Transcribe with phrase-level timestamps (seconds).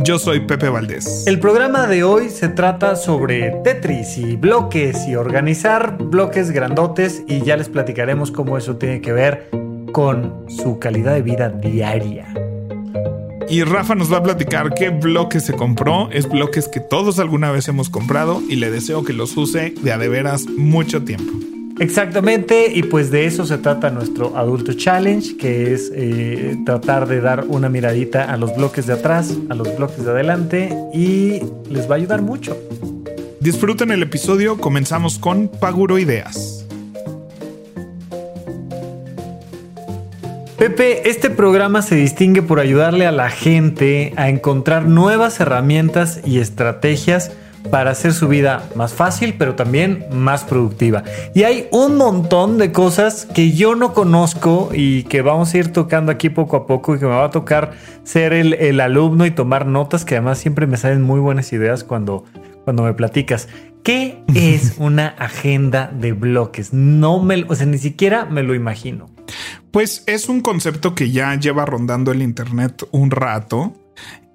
[0.00, 1.26] Yo soy Pepe Valdés.
[1.26, 7.42] El programa de hoy se trata sobre Tetris y bloques y organizar bloques grandotes y
[7.42, 9.50] ya les platicaremos cómo eso tiene que ver
[9.92, 12.32] con su calidad de vida diaria.
[13.48, 16.08] Y Rafa nos va a platicar qué bloques se compró.
[16.12, 19.92] Es bloques que todos alguna vez hemos comprado y le deseo que los use de
[19.92, 21.57] a de veras mucho tiempo.
[21.80, 27.20] Exactamente, y pues de eso se trata nuestro Adulto Challenge, que es eh, tratar de
[27.20, 31.88] dar una miradita a los bloques de atrás, a los bloques de adelante, y les
[31.88, 32.56] va a ayudar mucho.
[33.38, 36.66] Disfruten el episodio, comenzamos con Paguro Ideas.
[40.58, 46.40] Pepe, este programa se distingue por ayudarle a la gente a encontrar nuevas herramientas y
[46.40, 47.30] estrategias
[47.70, 51.04] para hacer su vida más fácil, pero también más productiva.
[51.34, 55.72] Y hay un montón de cosas que yo no conozco y que vamos a ir
[55.72, 57.72] tocando aquí poco a poco y que me va a tocar
[58.04, 62.24] ser el, alumno y tomar notas, que además siempre me salen muy buenas ideas cuando,
[62.64, 63.48] cuando me platicas.
[63.82, 66.72] ¿Qué es una agenda de bloques?
[66.72, 69.08] No me, o sea, ni siquiera me lo imagino.
[69.70, 73.74] Pues es un concepto que ya lleva rondando el internet un rato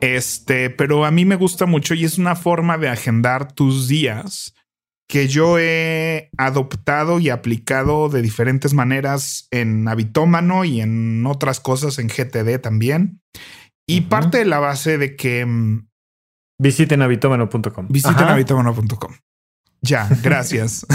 [0.04, 4.54] este, pero a mí me gusta mucho y es una forma de agendar tus días
[5.08, 12.00] que yo he adoptado y aplicado de diferentes maneras en Habitómano y en otras cosas
[12.00, 13.22] en GTD también.
[13.88, 15.88] Y parte de la base de que mm,
[16.60, 17.88] visiten habitómano.com.
[17.90, 19.14] Visiten habitómano.com.
[19.82, 20.86] Ya, gracias.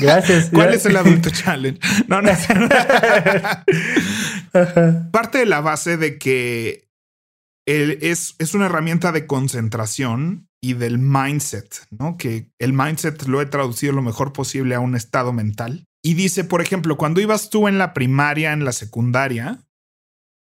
[0.00, 0.50] gracias.
[0.52, 1.80] ¿Cuál es el adulto challenge?
[2.06, 2.30] No, no.
[5.10, 6.85] Parte de la base de que
[7.66, 12.16] es, es una herramienta de concentración y del mindset, ¿no?
[12.16, 15.84] Que el mindset lo he traducido lo mejor posible a un estado mental.
[16.02, 19.66] Y dice, por ejemplo, cuando ibas tú en la primaria, en la secundaria,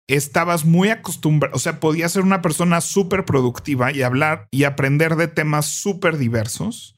[0.08, 5.16] estabas muy acostumbrado, o sea, podías ser una persona súper productiva y hablar y aprender
[5.16, 6.96] de temas súper diversos,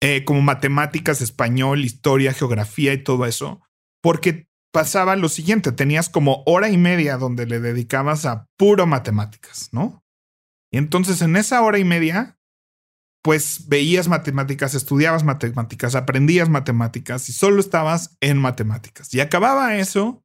[0.00, 3.62] eh, como matemáticas, español, historia, geografía y todo eso,
[4.02, 9.68] porque pasaba lo siguiente, tenías como hora y media donde le dedicabas a puro matemáticas,
[9.70, 10.04] ¿no?
[10.72, 12.40] Y entonces en esa hora y media,
[13.22, 19.14] pues veías matemáticas, estudiabas matemáticas, aprendías matemáticas y solo estabas en matemáticas.
[19.14, 20.24] Y acababa eso,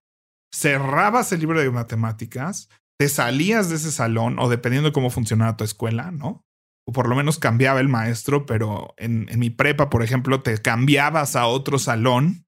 [0.51, 5.57] cerrabas el libro de matemáticas, te salías de ese salón o dependiendo de cómo funcionaba
[5.57, 6.43] tu escuela, ¿no?
[6.87, 10.57] O por lo menos cambiaba el maestro, pero en, en mi prepa, por ejemplo, te
[10.57, 12.47] cambiabas a otro salón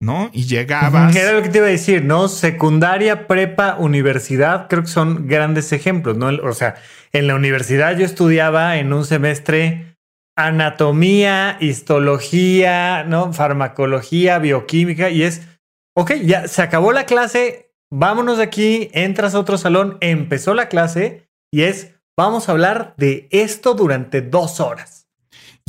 [0.00, 0.30] ¿no?
[0.32, 1.14] Y llegabas.
[1.14, 2.28] Era lo que te iba a decir, ¿no?
[2.28, 6.28] Secundaria, prepa, universidad, creo que son grandes ejemplos, ¿no?
[6.42, 6.76] O sea,
[7.12, 9.96] en la universidad yo estudiaba en un semestre
[10.36, 13.32] anatomía, histología, ¿no?
[13.32, 15.42] Farmacología, bioquímica, y es,
[15.94, 20.68] ok, ya se acabó la clase, vámonos de aquí, entras a otro salón, empezó la
[20.68, 24.99] clase, y es, vamos a hablar de esto durante dos horas.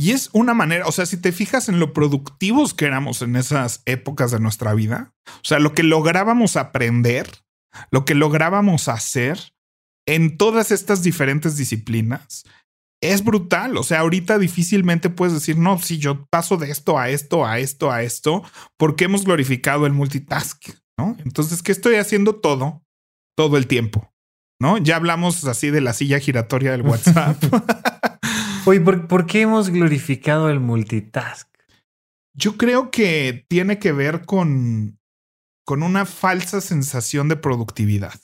[0.02, 3.36] Y es una manera, o sea, si te fijas en lo productivos que éramos en
[3.36, 7.30] esas épocas de nuestra vida, o sea, lo que lográbamos aprender,
[7.92, 9.54] lo que lográbamos hacer
[10.04, 12.42] en todas estas diferentes disciplinas,
[13.00, 13.76] es brutal.
[13.76, 17.60] O sea, ahorita difícilmente puedes decir, no, si yo paso de esto a esto, a
[17.60, 18.42] esto, a esto,
[18.76, 20.68] porque hemos glorificado el multitask,
[20.98, 21.16] ¿no?
[21.24, 22.82] Entonces, ¿qué estoy haciendo todo,
[23.36, 24.12] todo el tiempo?
[24.60, 24.78] ¿No?
[24.78, 27.40] Ya hablamos así de la silla giratoria del WhatsApp.
[28.64, 31.48] Oye, ¿por, qué hemos glorificado el multitask?
[32.32, 35.00] Yo creo que tiene que ver con,
[35.66, 38.14] con una falsa sensación de productividad.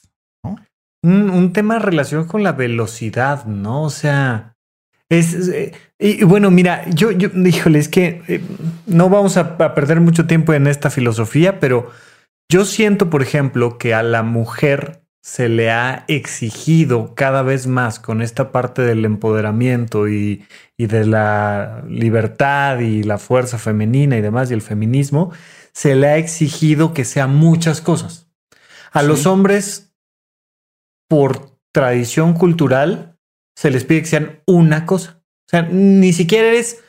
[0.44, 0.56] ¿no?
[1.02, 3.82] Un, tema de relación con la velocidad, ¿no?
[3.82, 4.54] O sea,
[5.08, 8.40] es, eh, y, bueno, mira, yo, yo, híjole, es que eh,
[8.86, 11.90] no vamos a, a, perder mucho tiempo en esta filosofía, pero
[12.48, 18.00] yo siento, por ejemplo, que a la mujer se le ha exigido cada vez más
[18.00, 20.42] con esta parte del empoderamiento y,
[20.78, 25.30] de la libertad y la fuerza femenina y demás y el feminismo,
[25.74, 28.30] se le ha exigido que sean muchas cosas.
[28.90, 29.92] A los hombres,
[31.10, 33.18] por tradición cultural,
[33.54, 35.22] se les pide que sean una cosa.
[35.46, 36.82] O sea, ni siquiera eres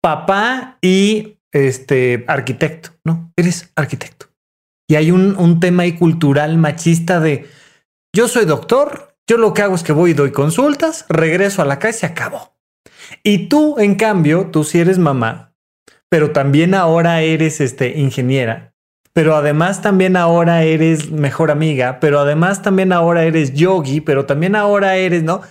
[0.00, 4.26] papá y este arquitecto, no, eres arquitecto.
[4.88, 7.48] Y hay un, un tema ahí cultural machista de
[8.12, 11.64] yo soy doctor yo lo que hago es que voy y doy consultas, regreso a
[11.64, 12.56] la casa y se acabó.
[13.22, 15.54] Y tú, en cambio, tú sí eres mamá,
[16.08, 18.74] pero también ahora eres este, ingeniera,
[19.12, 24.56] pero además también ahora eres mejor amiga, pero además también ahora eres yogi, pero también
[24.56, 25.42] ahora eres, ¿no?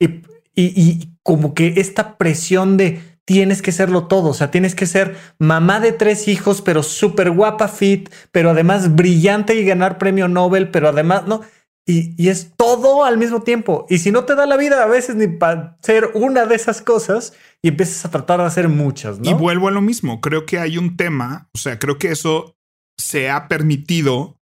[0.00, 0.22] Y,
[0.54, 5.14] y como que esta presión de tienes que serlo todo, o sea, tienes que ser
[5.38, 10.70] mamá de tres hijos, pero súper guapa, fit, pero además brillante y ganar premio Nobel,
[10.70, 11.42] pero además, ¿no?
[11.88, 13.86] Y, es todo al mismo tiempo.
[13.88, 16.82] Y si no te da la vida a veces ni para ser una de esas
[16.82, 19.30] cosas y empiezas a tratar de hacer muchas, ¿no?
[19.30, 20.20] Y vuelvo a lo mismo.
[20.20, 22.56] Creo que hay un tema, o sea, creo que eso
[22.98, 24.40] se ha permitido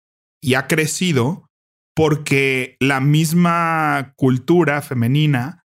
[0.42, 1.48] y ha crecido
[1.94, 5.64] porque la misma cultura femenina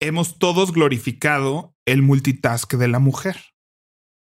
[0.00, 3.36] hemos todos glorificado el multitask de la mujer,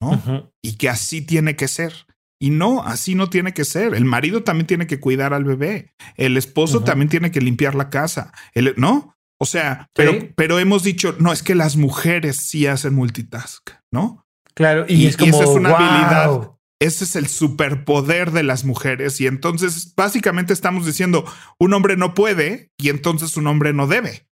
[0.00, 0.52] ¿no?
[0.62, 2.06] Y que así tiene que ser.
[2.40, 3.94] Y no, así no tiene que ser.
[3.94, 5.94] El marido también tiene que cuidar al bebé.
[6.16, 8.32] El esposo también tiene que limpiar la casa.
[8.54, 9.14] El, ¿No?
[9.38, 14.26] O sea, pero, pero hemos dicho, no, es que las mujeres sí hacen multitask, ¿no?
[14.54, 16.50] Claro, y, es como, esa es una habilidad.
[16.80, 19.20] Ese es el superpoder de las mujeres.
[19.20, 21.24] Y entonces, básicamente estamos diciendo,
[21.58, 24.28] un hombre no puede y entonces un hombre no debe.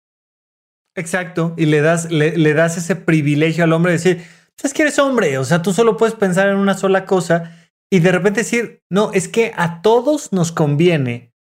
[0.95, 1.55] Exacto.
[1.57, 4.23] Y le das, le, das ese privilegio al hombre de decir,
[4.61, 7.60] es que eres hombre, o sea, tú solo puedes pensar en una sola cosa
[7.91, 11.33] y de repente decir, no, es que a todos nos conviene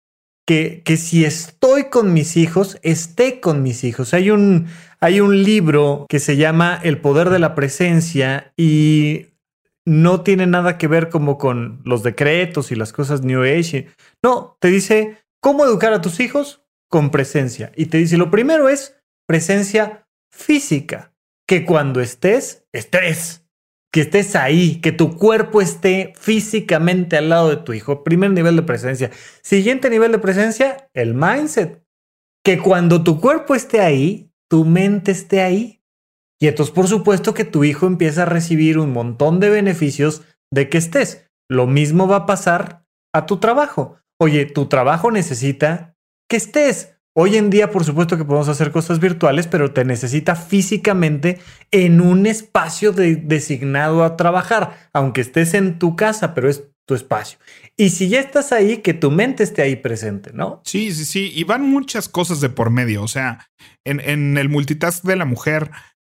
[0.47, 4.15] que, que si estoy con mis hijos, esté con mis hijos.
[4.15, 4.67] Hay un,
[4.99, 9.27] hay un libro que se llama El poder de la presencia y
[9.85, 13.89] no tiene nada que ver como con los decretos y las cosas New Age.
[14.23, 17.73] No, te dice cómo educar a tus hijos con presencia.
[17.77, 21.13] Y te dice, lo primero es presencia física,
[21.47, 23.48] que cuando estés, estés,
[23.93, 28.05] que estés ahí, que tu cuerpo esté físicamente al lado de tu hijo.
[28.05, 29.11] Primer nivel de presencia.
[29.43, 31.83] Siguiente nivel de presencia, el mindset,
[32.45, 35.83] que cuando tu cuerpo esté ahí, tu mente esté ahí.
[36.41, 40.69] Y entonces, por supuesto, que tu hijo empieza a recibir un montón de beneficios de
[40.69, 41.29] que estés.
[41.51, 43.99] Lo mismo va a pasar a tu trabajo.
[44.21, 45.97] Oye, tu trabajo necesita
[46.29, 46.98] que estés.
[47.17, 51.41] Hoy en día, por supuesto que podemos hacer cosas virtuales, pero te necesita físicamente
[51.71, 57.39] en un espacio designado a trabajar, aunque estés en tu casa, pero es tu espacio.
[57.77, 60.63] Y si ya estás ahí, que tu mente esté ahí presente, ¿no?
[60.65, 61.33] Sí, sí, sí.
[61.35, 63.03] Y van muchas cosas de por medio.
[63.03, 63.47] O sea,
[63.85, 65.71] en, en el multitask de la mujer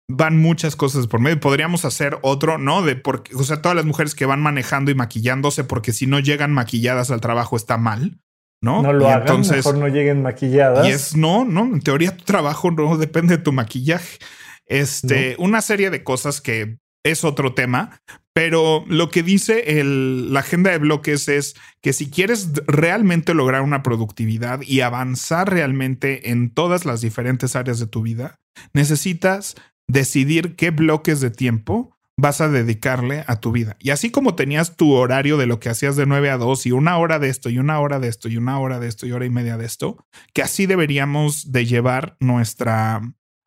[0.10, 1.40] van muchas cosas por medio.
[1.40, 2.82] Podríamos hacer otro, ¿no?
[2.82, 6.20] De porque, o sea, todas las mujeres que van manejando y maquillándose, porque si no
[6.20, 8.20] llegan maquilladas al trabajo está mal.
[8.66, 8.82] ¿No?
[8.82, 10.88] No lo hagan, entonces, mejor no lleguen maquilladas.
[10.88, 14.18] Y es no, no, en teoría tu trabajo no depende de tu maquillaje.
[14.66, 18.02] Este, una serie de cosas que es otro tema,
[18.34, 23.62] pero lo que dice el, la agenda de bloques es que si quieres realmente lograr
[23.62, 28.40] una productividad y avanzar realmente en todas las diferentes áreas de tu vida,
[28.74, 29.56] necesitas
[29.88, 33.76] decidir qué bloques de tiempo vas a dedicarle a tu vida.
[33.80, 36.72] Y así como tenías tu horario de lo que hacías de 9 a 2 y
[36.72, 39.12] una hora de esto y una hora de esto y una hora de esto y
[39.12, 43.02] hora y media de esto, que así deberíamos de llevar nuestra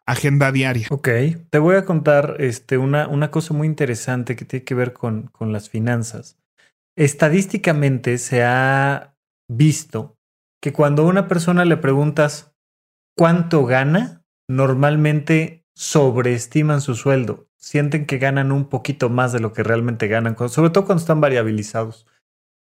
[0.07, 0.89] agenda diaria.
[0.91, 1.09] Ok,
[1.51, 5.29] te voy a contar este, una, una cosa muy interesante que tiene que ver con,
[5.29, 6.39] con las finanzas.
[6.97, 9.15] Estadísticamente se ha
[9.49, 10.17] visto
[10.61, 12.55] que cuando a una persona le preguntas
[13.17, 19.63] cuánto gana, normalmente sobreestiman su sueldo sienten que ganan un poquito más de lo que
[19.63, 22.07] realmente ganan, sobre todo cuando están variabilizados.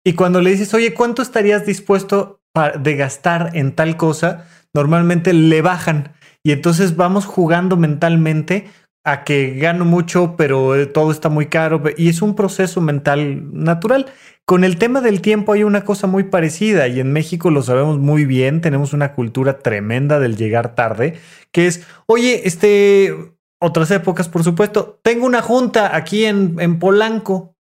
[0.05, 2.41] Y cuando le dices, oye, ¿cuánto estarías dispuesto
[2.81, 4.47] de gastar en tal cosa?
[4.75, 6.15] Normalmente le bajan.
[6.43, 8.69] Y entonces vamos jugando mentalmente
[9.05, 11.83] a que gano mucho, pero eh, todo está muy caro.
[11.97, 14.07] Y es un proceso mental natural.
[14.47, 17.99] Con el tema del tiempo hay una cosa muy parecida y en México lo sabemos
[17.99, 18.63] muy bien.
[18.63, 21.19] Tenemos una cultura tremenda del llegar tarde,
[21.53, 23.15] que es, oye, este,
[23.61, 25.01] otras épocas, por supuesto.
[25.03, 27.57] Tengo una junta aquí en, en Polanco.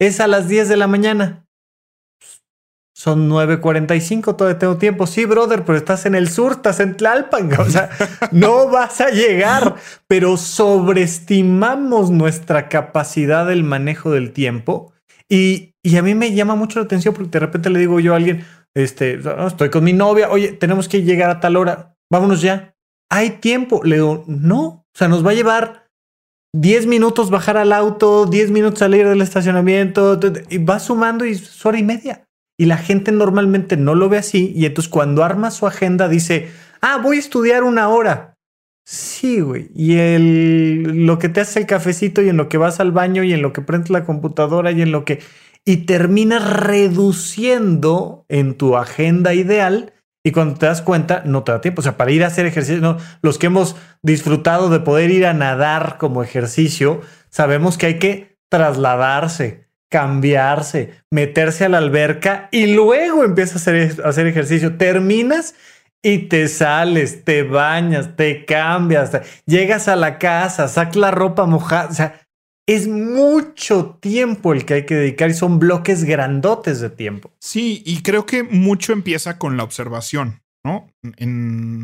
[0.00, 1.44] Es a las 10 de la mañana.
[2.96, 5.08] Son 9.45, todavía tengo tiempo.
[5.08, 7.50] Sí, brother, pero estás en el sur, estás en Tlalpan.
[7.58, 7.90] O sea,
[8.30, 9.74] no vas a llegar.
[10.06, 14.92] Pero sobreestimamos nuestra capacidad del manejo del tiempo.
[15.28, 18.12] Y, y, a mí me llama mucho la atención porque de repente le digo yo
[18.12, 22.42] a alguien, este, estoy con mi novia, oye, tenemos que llegar a tal hora, vámonos
[22.42, 22.74] ya.
[23.10, 23.82] Hay tiempo.
[23.82, 25.88] Le digo, no, o sea, nos va a llevar
[26.54, 31.66] 10 minutos bajar al auto, 10 minutos salir del estacionamiento, y va sumando y es
[31.66, 32.24] hora y media.
[32.56, 34.52] Y la gente normalmente no lo ve así.
[34.54, 36.48] Y entonces cuando arma su agenda dice,
[36.80, 38.34] ah, voy a estudiar una hora.
[38.86, 39.68] Sí, güey.
[39.74, 43.24] Y el, lo que te hace el cafecito y en lo que vas al baño
[43.24, 45.20] y en lo que prendes la computadora y en lo que...
[45.64, 49.93] Y terminas reduciendo en tu agenda ideal
[50.24, 51.80] y cuando te das cuenta no te da tiempo.
[51.80, 55.26] O sea, para ir a hacer ejercicio, no, los que hemos disfrutado de poder ir
[55.26, 62.74] a nadar como ejercicio, sabemos que hay que trasladarse, cambiarse, meterse a la alberca y
[62.74, 64.78] luego empiezas a hacer, a hacer ejercicio.
[64.78, 65.54] Terminas
[66.02, 69.12] y te sales, te bañas, te cambias,
[69.46, 71.90] llegas a la casa, sacas la ropa mojada.
[71.90, 72.23] O sea,
[72.66, 77.32] es mucho tiempo el que hay que dedicar y son bloques grandotes de tiempo.
[77.40, 80.40] Sí, y creo que mucho empieza con la observación.
[80.66, 80.90] ¿no?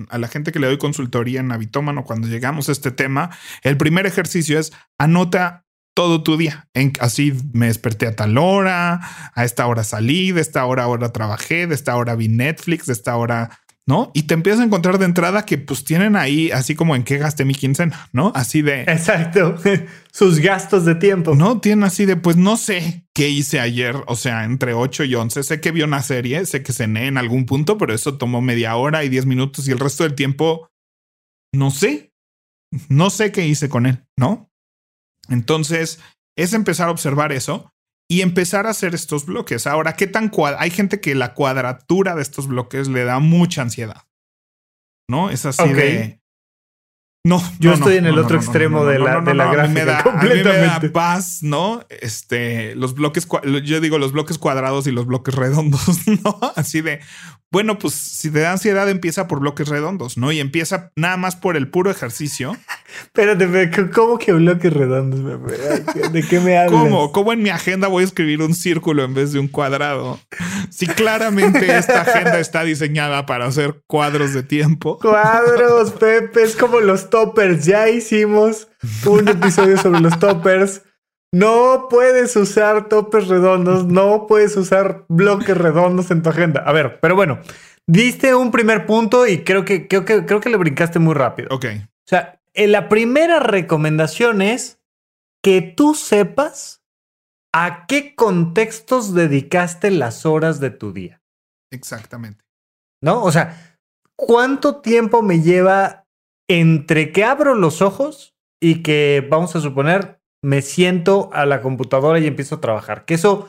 [0.09, 3.29] a la gente que le doy consultoría en Habitómano, cuando llegamos a este tema,
[3.63, 6.69] el primer ejercicio es anota todo tu día.
[6.73, 9.01] En, así me desperté a tal hora,
[9.35, 12.95] a esta hora salí, de esta hora ahora trabajé, de esta hora vi Netflix, de
[12.95, 13.51] esta hora
[13.87, 14.11] ¿no?
[14.15, 17.19] Y te empiezas a encontrar de entrada que pues tienen ahí así como en qué
[17.19, 18.33] gasté mi quincena, ¿no?
[18.35, 18.83] Así de...
[18.83, 19.57] Exacto,
[20.13, 21.35] sus gastos de tiempo.
[21.35, 25.15] No, tienen así de pues no sé qué hice ayer, o sea, entre 8 y
[25.15, 28.41] 11, sé que vi una serie, sé que cené en algún punto, pero eso tomó
[28.41, 30.69] media hora y 10 minutos y el resto del tiempo
[31.53, 32.13] no sé,
[32.89, 34.51] no sé qué hice con él, ¿no?
[35.29, 36.01] Entonces
[36.37, 37.73] es empezar a observar eso
[38.11, 39.69] y empezar a hacer estos bloques.
[39.69, 44.02] Ahora, ¿qué tan Hay gente que la cuadratura de estos bloques le da mucha ansiedad.
[45.09, 45.31] ¿No?
[45.31, 46.20] Es así de
[47.23, 49.75] no, yo estoy en el otro extremo de la, de la gráfica.
[49.75, 50.87] Me da, completamente.
[50.87, 51.85] me paz, ¿no?
[51.91, 53.29] Este, los bloques,
[53.62, 56.39] yo digo los bloques cuadrados y los bloques redondos, ¿no?
[56.57, 57.00] Así de,
[57.53, 60.31] bueno, pues si te da ansiedad, empieza por bloques redondos, ¿no?
[60.31, 62.57] Y empieza nada más por el puro ejercicio.
[63.03, 65.21] Espérate, ¿cómo que bloques redondos?
[66.12, 66.81] ¿De qué me hablas?
[66.81, 67.11] ¿Cómo?
[67.11, 70.21] ¿Cómo en mi agenda voy a escribir un círculo en vez de un cuadrado?
[70.71, 74.99] Si claramente esta agenda está diseñada para hacer cuadros de tiempo.
[74.99, 77.64] Cuadros, Pepe, es como los toppers.
[77.64, 78.69] Ya hicimos
[79.07, 80.83] un episodio sobre los toppers.
[81.33, 86.62] No puedes usar toppers redondos, no puedes usar bloques redondos en tu agenda.
[86.67, 87.38] A ver, pero bueno,
[87.87, 91.49] diste un primer punto y creo que, creo que, creo que le brincaste muy rápido.
[91.52, 91.67] Ok.
[91.67, 94.81] O sea, eh, la primera recomendación es
[95.43, 96.83] que tú sepas
[97.52, 101.23] a qué contextos dedicaste las horas de tu día.
[101.71, 102.45] Exactamente.
[103.02, 103.23] ¿No?
[103.23, 103.79] O sea,
[104.17, 106.00] ¿cuánto tiempo me lleva
[106.50, 112.19] entre que abro los ojos y que, vamos a suponer, me siento a la computadora
[112.19, 113.04] y empiezo a trabajar.
[113.04, 113.49] Que eso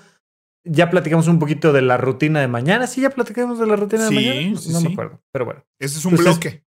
[0.64, 2.86] ya platicamos un poquito de la rutina de mañana.
[2.86, 4.60] Sí, ya platicamos de la rutina de mañana.
[4.72, 5.64] No, me acuerdo, pero bueno.
[5.80, 6.64] Ese es un bloque.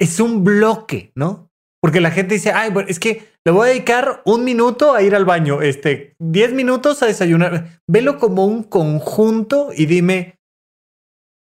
[0.00, 1.48] Es un bloque, ¿no?
[1.80, 5.02] Porque la gente dice, ay, bueno, es que le voy a dedicar un minuto a
[5.02, 7.80] ir al baño, este, diez minutos a desayunar.
[7.88, 10.40] Velo como un conjunto y dime,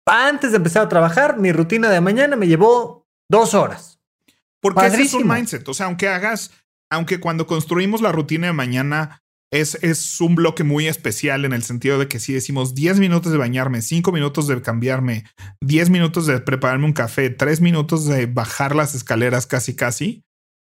[0.07, 3.95] antes de empezar a trabajar, mi rutina de mañana me llevó dos horas.
[4.74, 5.67] Porque ese es un mindset.
[5.67, 6.51] O sea, aunque hagas,
[6.89, 11.63] aunque cuando construimos la rutina de mañana es, es un bloque muy especial en el
[11.63, 15.25] sentido de que si decimos 10 minutos de bañarme, 5 minutos de cambiarme,
[15.62, 20.24] 10 minutos de prepararme un café, 3 minutos de bajar las escaleras casi casi.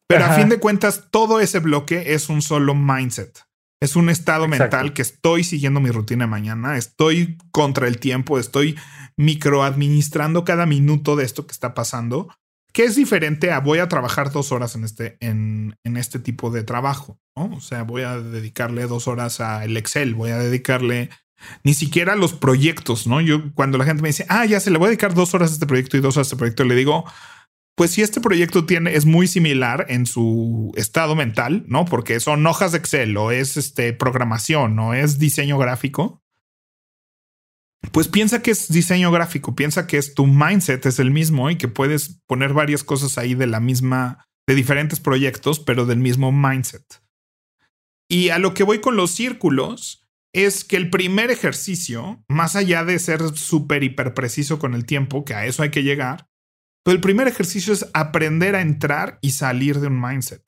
[0.10, 3.41] Pero a fin de cuentas, todo ese bloque es un solo mindset.
[3.82, 8.39] Es un estado mental que estoy siguiendo mi rutina de mañana, estoy contra el tiempo,
[8.39, 8.75] estoy
[9.17, 12.29] microadministrando cada minuto de esto que está pasando
[12.77, 16.62] que es diferente a voy a trabajar dos horas en este, en, este tipo de
[16.62, 17.19] trabajo.
[17.34, 21.10] O sea, voy a dedicarle dos horas al Excel, voy a dedicarle
[21.63, 23.19] ni siquiera a los proyectos, ¿no?
[23.19, 25.50] Yo cuando la gente me dice, ah, ya se le voy a dedicar dos horas
[25.50, 27.03] a este proyecto y dos horas a este proyecto, le digo,
[27.75, 31.86] pues si este proyecto tiene, es muy similar en su estado mental, ¿no?
[31.86, 36.22] Porque son hojas de Excel o es este programación o es diseño gráfico,
[37.91, 41.57] pues piensa que es diseño gráfico, piensa que es tu mindset es el mismo y
[41.57, 46.31] que puedes poner varias cosas ahí de la misma, de diferentes proyectos, pero del mismo
[46.31, 46.84] mindset.
[48.10, 52.84] Y a lo que voy con los círculos es que el primer ejercicio, más allá
[52.84, 56.27] de ser súper hiper preciso con el tiempo, que a eso hay que llegar,
[56.84, 60.43] pero el primer ejercicio es aprender a entrar y salir de un mindset.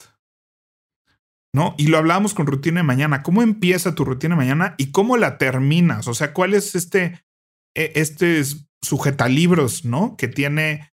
[1.53, 1.75] ¿No?
[1.77, 3.24] Y lo hablábamos con rutina de mañana.
[3.24, 6.08] ¿Cómo empieza tu rutina de mañana y cómo la terminas?
[6.08, 7.24] O sea, ¿cuál es este,
[7.75, 8.41] e, este
[8.82, 10.15] sujetalibros, ¿no?
[10.18, 10.91] Que tiene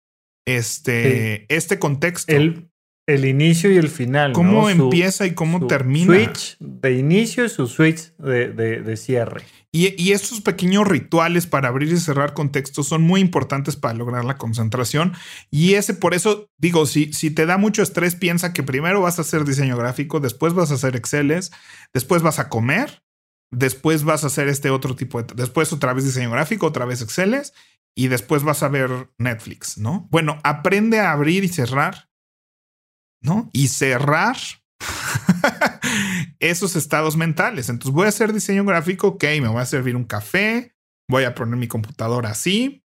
[0.45, 2.31] este, este contexto.
[2.31, 2.69] El,
[3.05, 4.33] el inicio y el final.
[4.33, 6.13] ¿Cómo empieza y cómo termina?
[6.13, 9.43] Switch de inicio y su switch de, cierre.
[9.71, 14.23] Y, y, estos pequeños rituales para abrir y cerrar contextos son muy importantes para lograr
[14.23, 15.13] la concentración.
[15.49, 19.17] Y ese, por eso digo, si, si te da mucho estrés, piensa que primero vas
[19.17, 21.51] a hacer diseño gráfico, después vas a hacer Exceles,
[21.91, 23.03] después vas a comer,
[23.51, 27.01] después vas a hacer este otro tipo de, después otra vez diseño gráfico, otra vez
[27.01, 27.53] Exceles
[27.95, 30.07] y después vas a ver Netflix, ¿no?
[30.11, 32.09] Bueno, aprende a abrir y cerrar
[33.23, 33.49] ¿no?
[33.53, 34.37] Y cerrar
[36.39, 37.69] esos estados mentales.
[37.69, 40.75] Entonces voy a hacer diseño gráfico, ok, me voy a servir un café,
[41.09, 42.83] voy a poner mi computadora así,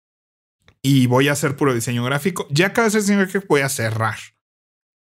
[0.82, 2.48] y voy a hacer puro diseño gráfico.
[2.50, 4.18] Ya acabé de hacer diseño gráfico, voy a cerrar.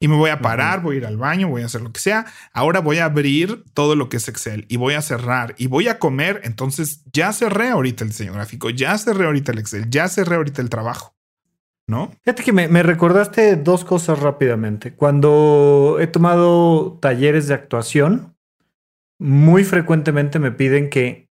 [0.02, 2.00] Y me voy a parar, voy a ir al baño, voy a hacer lo que
[2.00, 2.24] sea.
[2.54, 5.88] Ahora voy a abrir todo lo que es Excel y voy a cerrar y voy
[5.88, 6.40] a comer.
[6.44, 10.62] Entonces ya cerré ahorita el diseño gráfico, ya cerré ahorita el Excel, ya cerré ahorita
[10.62, 11.14] el trabajo.
[11.90, 12.12] ¿No?
[12.22, 14.94] Fíjate que me, recordaste dos cosas rápidamente.
[14.94, 18.36] Cuando he tomado talleres de actuación,
[19.18, 21.28] muy frecuentemente me piden que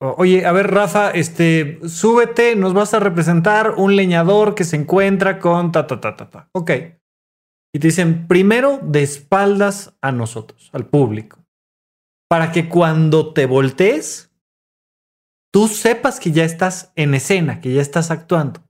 [0.00, 5.40] Oye, a ver, Rafa, este, súbete, nos vas a representar un leñador que se encuentra
[5.40, 6.48] con ta, ta, ta, ta, ta.
[6.52, 6.70] Ok.
[7.74, 11.44] Y te dicen, primero de espaldas a nosotros, al público,
[12.28, 14.30] para que cuando te voltees,
[15.52, 18.67] tú sepas que ya estás en escena, que ya estás actuando.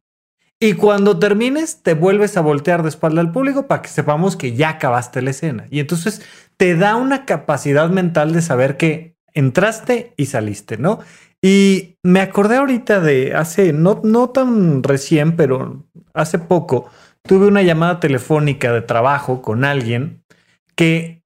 [0.60, 4.54] Y cuando termines, te vuelves a voltear de espalda al público para que sepamos que
[4.54, 5.66] ya acabaste la escena.
[5.70, 6.22] Y entonces
[6.56, 10.98] te da una capacidad mental de saber que entraste y saliste, ¿no?
[11.40, 16.90] Y me acordé ahorita de hace, no, no tan recién, pero hace poco,
[17.22, 20.24] tuve una llamada telefónica de trabajo con alguien
[20.74, 21.22] que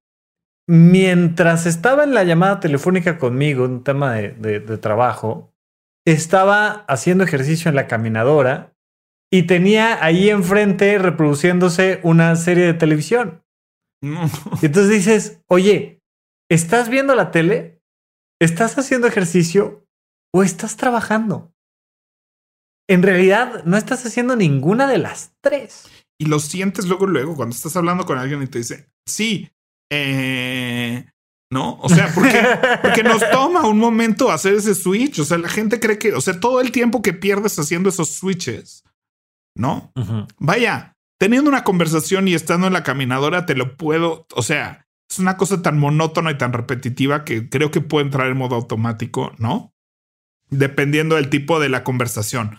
[0.67, 5.51] mientras estaba en la llamada telefónica conmigo, un tema de, de trabajo,
[6.05, 8.72] estaba haciendo ejercicio en la caminadora
[9.33, 13.43] y tenía ahí enfrente reproduciéndose una serie de televisión.
[14.03, 16.03] Y entonces dices, oye,
[16.51, 17.81] ¿estás viendo la tele?
[18.39, 19.87] ¿Estás haciendo ejercicio
[20.31, 21.51] o estás trabajando?
[22.87, 25.89] En realidad no estás haciendo ninguna de las tres.
[26.19, 29.49] Y lo sientes luego, luego, cuando estás hablando con alguien y te dice, sí,
[29.91, 31.07] eh,
[31.49, 31.79] ¿no?
[31.81, 32.39] O sea, porque,
[32.83, 35.17] porque nos toma un momento hacer ese switch.
[35.17, 38.09] O sea, la gente cree que, o sea, todo el tiempo que pierdes haciendo esos
[38.09, 38.83] switches,
[39.55, 39.91] ¿no?
[40.39, 45.19] Vaya, teniendo una conversación y estando en la caminadora, te lo puedo, o sea, es
[45.19, 49.31] una cosa tan monótona y tan repetitiva que creo que puede entrar en modo automático,
[49.37, 49.73] ¿no?
[50.49, 52.57] Dependiendo del tipo de la conversación.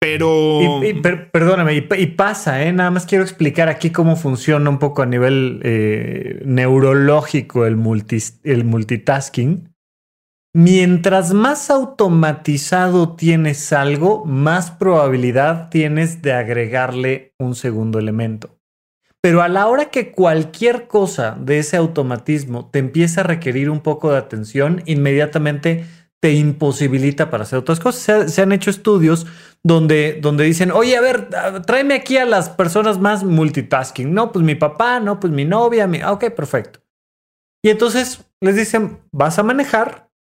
[0.00, 0.80] Pero...
[1.32, 2.72] perdóname, y, pasa, ¿eh?
[2.72, 7.78] Nada más quiero explicar aquí cómo funciona un poco a nivel eh, neurológico el,
[8.44, 9.73] el multitasking.
[10.56, 18.56] Mientras más automatizado tienes algo, más probabilidad tienes de agregarle un segundo elemento.
[19.20, 23.80] Pero a la hora que cualquier cosa de ese automatismo te empieza a requerir un
[23.80, 25.86] poco de atención, inmediatamente
[26.20, 28.32] te imposibilita para hacer otras cosas.
[28.32, 29.26] Se, han hecho estudios
[29.64, 31.30] donde, donde dicen, oye, a ver,
[31.66, 34.14] tráeme aquí a las personas más multitasking.
[34.14, 36.00] No, pues mi papá, no, pues mi novia, mi...
[36.00, 36.78] ok, perfecto.
[37.60, 40.13] Y entonces les dicen, vas a manejar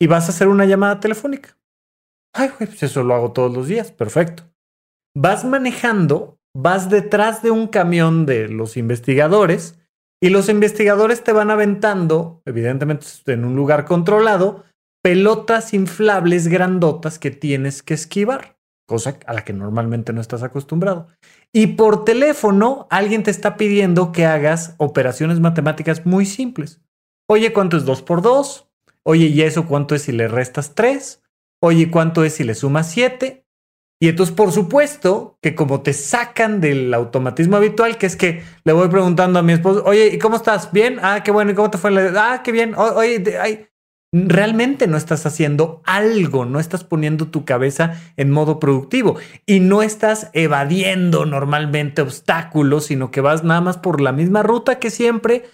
[0.00, 1.56] y vas a hacer una llamada telefónica.
[2.32, 4.44] Ay, pues eso lo hago todos los días, perfecto.
[5.14, 9.78] Vas manejando vas detrás de un camión de los investigadores
[10.22, 14.64] y los investigadores te van aventando, evidentemente en un lugar controlado,
[15.02, 21.08] pelotas inflables grandotas que tienes que esquivar, cosa a la que normalmente no estás acostumbrado.
[21.54, 26.80] Y por teléfono alguien te está pidiendo que hagas operaciones matemáticas muy simples.
[27.28, 28.69] Oye, ¿cuánto es 2 por 2?
[29.10, 31.20] Oye, ¿y eso cuánto es si le restas 3?
[31.60, 33.44] Oye, ¿cuánto es si le sumas 7?
[34.00, 38.72] Y entonces, por supuesto, que como te sacan del automatismo habitual, que es que le
[38.72, 40.70] voy preguntando a mi esposo, oye, ¿y cómo estás?
[40.70, 41.00] ¿Bien?
[41.02, 41.90] Ah, qué bueno, ¿y cómo te fue?
[42.16, 42.76] Ah, qué bien.
[42.76, 43.68] oye,
[44.12, 49.82] realmente no estás haciendo algo, no estás poniendo tu cabeza en modo productivo y no
[49.82, 55.46] estás evadiendo normalmente obstáculos, sino que vas nada más por la misma ruta que siempre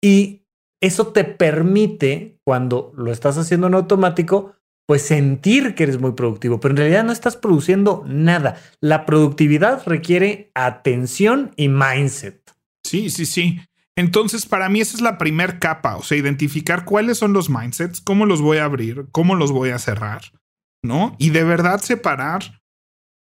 [0.00, 0.43] y
[0.86, 4.54] eso te permite, cuando lo estás haciendo en automático,
[4.86, 8.56] pues sentir que eres muy productivo, pero en realidad no estás produciendo nada.
[8.80, 12.52] La productividad requiere atención y mindset.
[12.84, 13.60] Sí, sí, sí.
[13.96, 18.00] Entonces, para mí esa es la primer capa, o sea, identificar cuáles son los mindsets,
[18.00, 20.22] cómo los voy a abrir, cómo los voy a cerrar,
[20.82, 21.14] ¿no?
[21.18, 22.60] Y de verdad separar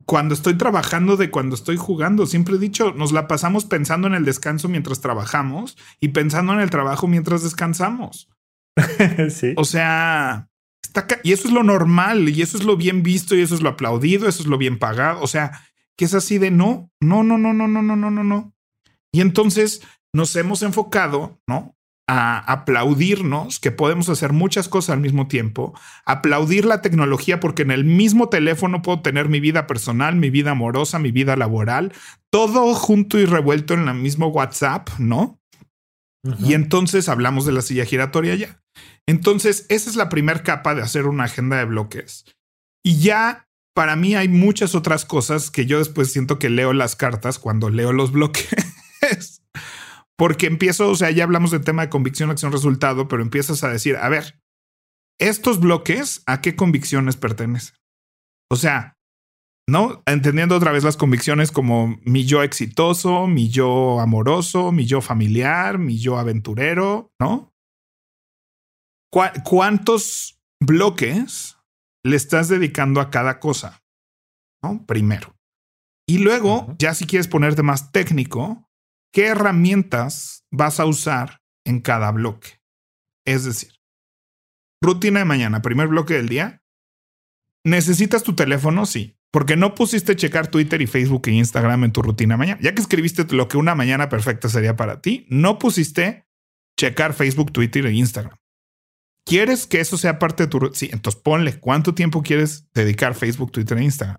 [0.06, 2.26] cuando estoy trabajando de cuando estoy jugando.
[2.26, 6.60] Siempre he dicho, nos la pasamos pensando en el descanso mientras trabajamos y pensando en
[6.60, 8.30] el trabajo mientras descansamos.
[9.30, 9.54] sí.
[9.58, 10.50] O sea,
[11.24, 13.70] y eso es lo normal, y eso es lo bien visto, y eso es lo
[13.70, 15.22] aplaudido, eso es lo bien pagado.
[15.22, 15.62] O sea,
[15.96, 18.54] que es así de no, no, no, no, no, no, no, no, no, no.
[19.12, 19.82] Y entonces
[20.14, 21.76] nos hemos enfocado, ¿no?
[22.12, 27.70] A aplaudirnos, que podemos hacer muchas cosas al mismo tiempo, aplaudir la tecnología, porque en
[27.70, 31.94] el mismo teléfono puedo tener mi vida personal, mi vida amorosa, mi vida laboral,
[32.32, 35.40] todo junto y revuelto en el mismo WhatsApp, ¿no?
[36.44, 38.62] Y entonces hablamos de la silla giratoria ya.
[39.08, 42.26] Entonces, esa es la primera capa de hacer una agenda de bloques.
[42.84, 46.96] Y ya para mí hay muchas otras cosas que yo después siento que leo las
[46.96, 48.50] cartas cuando leo los bloques.
[50.20, 53.70] Porque empiezo, o sea, ya hablamos del tema de convicción, acción, resultado, pero empiezas a
[53.70, 54.42] decir, a ver,
[55.18, 57.78] estos bloques, ¿a qué convicciones pertenecen?
[58.52, 58.98] O sea,
[59.66, 60.04] ¿no?
[60.06, 65.78] Entendiendo otra vez las convicciones como mi yo exitoso, mi yo amoroso, mi yo familiar,
[65.78, 67.54] mi yo aventurero, ¿no?
[69.46, 71.58] ¿Cuántos bloques
[72.04, 73.82] le estás dedicando a cada cosa?
[74.62, 74.86] ¿No?
[74.86, 75.34] Primero.
[76.06, 78.69] Y luego, ya si quieres ponerte más técnico,
[79.12, 82.62] ¿qué herramientas vas a usar en cada bloque?
[83.26, 83.74] Es decir,
[84.82, 86.64] rutina de mañana, primer bloque del día.
[87.64, 88.86] ¿Necesitas tu teléfono?
[88.86, 89.16] Sí.
[89.32, 92.60] Porque no pusiste checar Twitter y Facebook e Instagram en tu rutina mañana.
[92.62, 96.26] Ya que escribiste lo que una mañana perfecta sería para ti, no pusiste
[96.78, 98.38] checar Facebook, Twitter e Instagram.
[99.26, 103.52] ¿Quieres que eso sea parte de tu Sí, entonces ponle cuánto tiempo quieres dedicar Facebook,
[103.52, 104.18] Twitter e Instagram.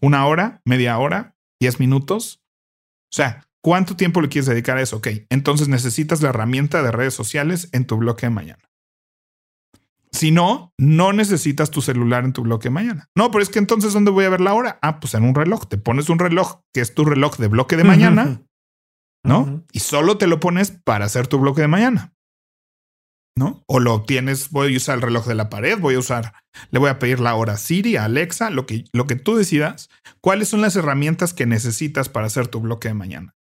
[0.00, 0.60] ¿Una hora?
[0.64, 1.36] ¿Media hora?
[1.60, 2.42] ¿Diez minutos?
[3.12, 4.98] O sea, ¿cuánto tiempo le quieres dedicar a eso?
[4.98, 8.62] Ok, entonces necesitas la herramienta de redes sociales en tu bloque de mañana.
[10.12, 13.08] Si no, no necesitas tu celular en tu bloque mañana.
[13.16, 14.78] No, pero es que entonces, ¿dónde voy a ver la hora?
[14.80, 15.66] Ah, pues en un reloj.
[15.66, 18.42] Te pones un reloj que es tu reloj de bloque de mañana,
[19.24, 19.64] ¿no?
[19.72, 22.12] Y solo te lo pones para hacer tu bloque de mañana.
[23.36, 23.64] ¿No?
[23.66, 26.34] O lo tienes, voy a usar el reloj de la pared, voy a usar,
[26.70, 29.88] le voy a pedir la hora Siri, a Alexa, lo que, lo que tú decidas.
[30.20, 33.34] ¿Cuáles son las herramientas que necesitas para hacer tu bloque de mañana?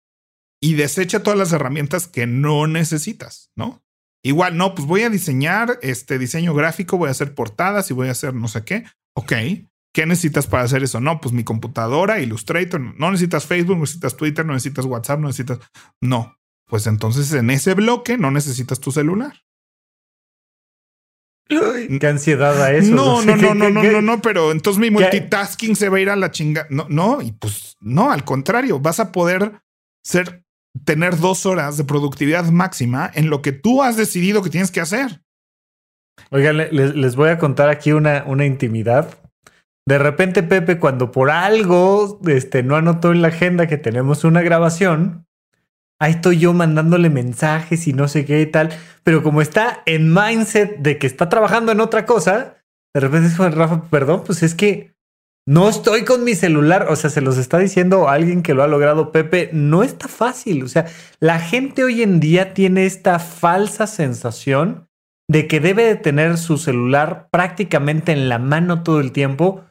[0.61, 3.83] Y desecha todas las herramientas que no necesitas, ¿no?
[4.23, 8.07] Igual, no, pues voy a diseñar este diseño gráfico, voy a hacer portadas y voy
[8.07, 8.85] a hacer no sé qué.
[9.15, 9.33] Ok.
[9.93, 11.01] ¿Qué necesitas para hacer eso?
[11.01, 12.79] No, pues mi computadora, Illustrator.
[12.79, 15.59] No necesitas Facebook, no necesitas Twitter, no necesitas WhatsApp, no necesitas.
[15.99, 16.37] No.
[16.67, 19.43] Pues entonces en ese bloque no necesitas tu celular.
[21.49, 22.93] qué ansiedad a eso.
[22.93, 26.09] No, no, no, no, no, no, no, pero entonces mi multitasking se va a ir
[26.09, 26.67] a la chinga.
[26.69, 29.61] No, no, y pues no, al contrario, vas a poder
[30.01, 30.45] ser
[30.85, 34.81] tener dos horas de productividad máxima en lo que tú has decidido que tienes que
[34.81, 35.21] hacer.
[36.29, 39.17] Oigan, les, voy a contar aquí una, una intimidad.
[39.87, 44.41] De repente, Pepe, cuando por algo este, no anotó en la agenda que tenemos una
[44.41, 45.25] grabación,
[45.99, 48.69] ahí estoy yo mandándole mensajes y no sé qué y tal.
[49.03, 52.57] Pero como está en mindset de que está trabajando en otra cosa,
[52.93, 54.93] de repente dijo Rafa, perdón, pues es que
[55.47, 58.67] no estoy con mi celular, o sea, se los está diciendo alguien que lo ha
[58.67, 60.85] logrado, Pepe, no está fácil, o sea,
[61.19, 64.87] la gente hoy en día tiene esta falsa sensación
[65.27, 69.63] de que debe de tener su celular prácticamente en la mano todo el tiempo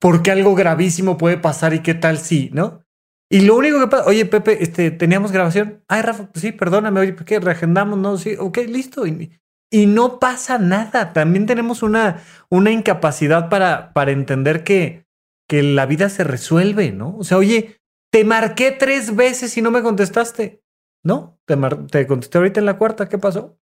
[0.00, 2.82] porque algo gravísimo puede pasar y qué tal si, ¿no?
[3.30, 5.82] Y lo único que pasa, oye, Pepe, este, teníamos grabación.
[5.88, 7.98] Ay, Rafa, pues sí, perdóname, oye, ¿por qué reagendamos?
[7.98, 9.06] No, sí, ok, listo.
[9.06, 9.32] Y,
[9.70, 11.12] y, no pasa nada.
[11.12, 15.05] También tenemos una, una incapacidad para, para entender que,
[15.48, 17.16] que la vida se resuelve, ¿no?
[17.16, 17.80] O sea, oye,
[18.10, 20.62] te marqué tres veces y no me contestaste.
[21.04, 21.38] ¿No?
[21.44, 21.56] Te,
[21.90, 23.56] te contesté ahorita en la cuarta, ¿qué pasó?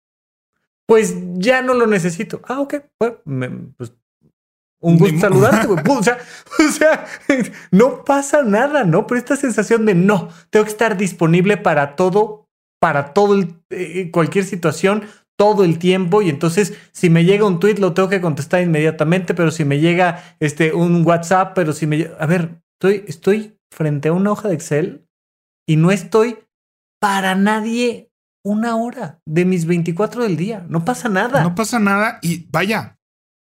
[0.87, 2.41] Pues ya no lo necesito.
[2.45, 2.77] Ah, ok.
[2.99, 3.13] Pues,
[3.77, 3.93] pues
[4.85, 5.83] un gusto saludarte, güey.
[5.89, 6.19] O sea,
[6.69, 7.07] o sea,
[7.71, 9.07] no pasa nada, ¿no?
[9.07, 12.49] Pero esta sensación de no, tengo que estar disponible para todo,
[12.81, 15.05] para todo, el, eh, cualquier situación,
[15.37, 19.35] todo el tiempo y entonces si me llega un tweet lo tengo que contestar inmediatamente,
[19.35, 24.09] pero si me llega este un WhatsApp, pero si me a ver, estoy estoy frente
[24.09, 25.07] a una hoja de Excel
[25.67, 26.39] y no estoy
[27.01, 28.11] para nadie
[28.45, 31.43] una hora de mis 24 del día, no pasa nada.
[31.43, 32.99] No pasa nada y vaya.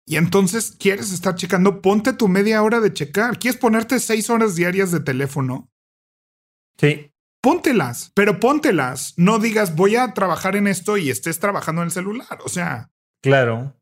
[0.07, 3.39] Y entonces quieres estar checando, ponte tu media hora de checar.
[3.39, 5.71] ¿Quieres ponerte seis horas diarias de teléfono?
[6.79, 7.12] Sí
[7.43, 9.13] póntelas, pero póntelas.
[9.19, 12.39] No digas voy a trabajar en esto y estés trabajando en el celular.
[12.45, 12.91] O sea.
[13.23, 13.75] Claro.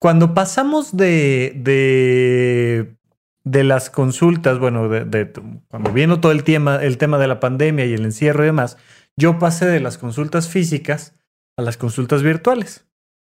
[0.00, 2.96] Cuando pasamos de, de,
[3.44, 5.32] de las consultas, bueno, de,
[5.68, 8.76] cuando vino todo el tema, el tema de la pandemia y el encierro y demás,
[9.16, 11.14] yo pasé de las consultas físicas
[11.56, 12.86] a las consultas virtuales.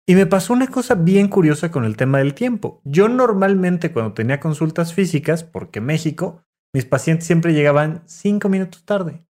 [0.07, 2.81] Y me pasó una cosa bien curiosa con el tema del tiempo.
[2.83, 9.25] Yo normalmente cuando tenía consultas físicas, porque México, mis pacientes siempre llegaban cinco minutos tarde.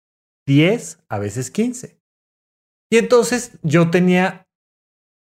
[0.48, 2.00] 10, a veces 15.
[2.90, 4.48] Y entonces yo tenía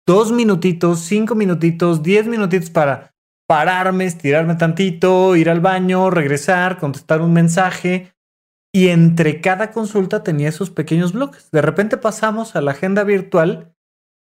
[0.06, 3.16] dos minutitos, cinco minutitos, diez minutitos para
[3.48, 8.14] pararme, estirarme tantito, ir al baño, regresar, contestar un mensaje.
[8.74, 11.50] Y entre cada consulta tenía esos pequeños bloques.
[11.50, 13.74] De repente pasamos a la agenda virtual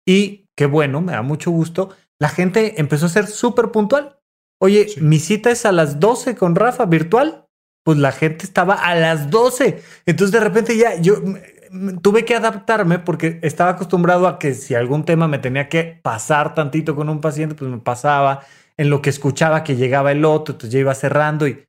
[0.06, 1.96] y qué bueno, me da mucho gusto.
[2.20, 4.20] La gente empezó a ser súper puntual.
[4.60, 7.48] Oye, mi cita es a las 12 con Rafa virtual
[7.84, 9.82] pues la gente estaba a las 12.
[10.06, 11.16] Entonces de repente ya yo
[12.02, 16.54] tuve que adaptarme porque estaba acostumbrado a que si algún tema me tenía que pasar
[16.54, 18.42] tantito con un paciente, pues me pasaba
[18.78, 21.66] en lo que escuchaba que llegaba el otro, entonces ya iba cerrando y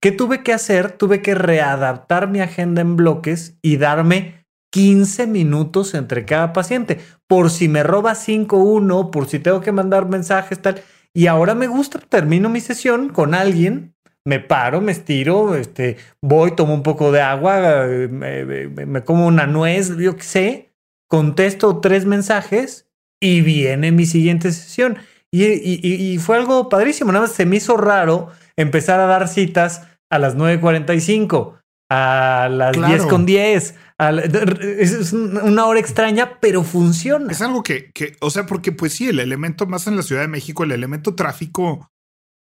[0.00, 0.92] ¿qué tuve que hacer?
[0.92, 7.50] Tuve que readaptar mi agenda en bloques y darme 15 minutos entre cada paciente, por
[7.50, 10.82] si me roba 5 uno, por si tengo que mandar mensajes tal.
[11.14, 13.95] Y ahora me gusta, termino mi sesión con alguien
[14.26, 19.96] me paro, me estiro, este, voy, tomo un poco de agua, me, como una nuez,
[19.96, 20.72] yo qué sé,
[21.08, 22.88] contesto tres mensajes
[23.22, 24.98] y viene mi siguiente sesión.
[25.30, 30.18] Y, fue algo padrísimo, nada más se me hizo raro empezar a dar citas a
[30.18, 33.74] las 9.45, a las 10 con 10.
[33.98, 37.30] es una hora extraña, pero funciona.
[37.30, 40.22] Es algo que, que, o sea, porque pues sí, el elemento más en la Ciudad
[40.22, 41.90] de México, el elemento tráfico,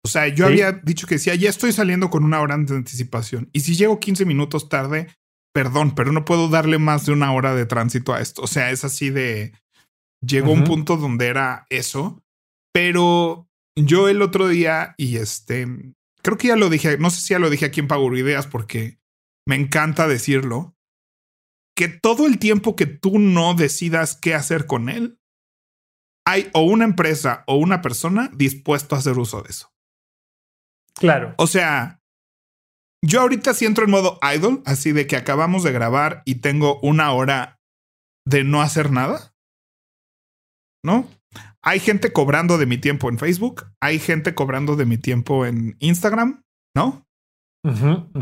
[0.04, 3.50] o sea, yo había dicho que decía, ya estoy saliendo con una hora de anticipación.
[3.52, 5.08] Y si llego 15 minutos tarde,
[5.52, 8.42] perdón, pero no puedo darle más de una hora de tránsito a esto.
[8.42, 9.52] O sea, es así de,
[10.24, 12.22] llegó un punto donde era eso.
[12.72, 15.66] Pero yo el otro día, y este,
[16.22, 18.46] creo que ya lo dije, no sé si ya lo dije aquí en Pago Ideas
[18.46, 18.98] porque
[19.46, 20.76] me encanta decirlo,
[21.76, 25.18] que todo el tiempo que tú no decidas qué hacer con él,
[26.26, 29.69] hay o una empresa o una persona dispuesto a hacer uso de eso.
[31.00, 31.34] Claro.
[31.38, 31.98] O sea,
[33.02, 36.78] yo ahorita sí entro en modo idle, así de que acabamos de grabar y tengo
[36.80, 37.58] una hora
[38.26, 39.32] de no hacer nada.
[40.84, 41.08] ¿No?
[41.62, 45.76] Hay gente cobrando de mi tiempo en Facebook, hay gente cobrando de mi tiempo en
[45.80, 46.42] Instagram,
[46.74, 47.06] ¿no?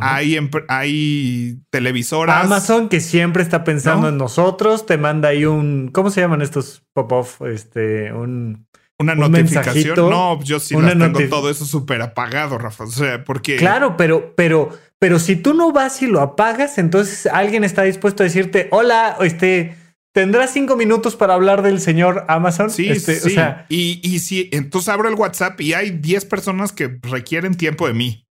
[0.00, 0.36] Hay,
[0.68, 2.44] hay televisoras.
[2.44, 6.82] Amazon que siempre está pensando en nosotros, te manda ahí un, ¿cómo se llaman estos
[6.94, 7.42] pop-off?
[7.42, 8.66] Este, un...
[8.98, 9.94] Una notificación.
[9.96, 12.84] No, yo sí las tengo todo eso súper apagado, Rafa.
[12.84, 13.56] O sea, porque.
[13.56, 18.22] Claro, pero, pero, pero si tú no vas y lo apagas, entonces alguien está dispuesto
[18.22, 19.76] a decirte, hola, este,
[20.18, 22.70] ¿Tendrás cinco minutos para hablar del señor Amazon?
[22.70, 23.28] Sí, este, sí.
[23.28, 27.56] O sea, y, y si entonces abro el WhatsApp y hay 10 personas que requieren
[27.56, 28.26] tiempo de mí.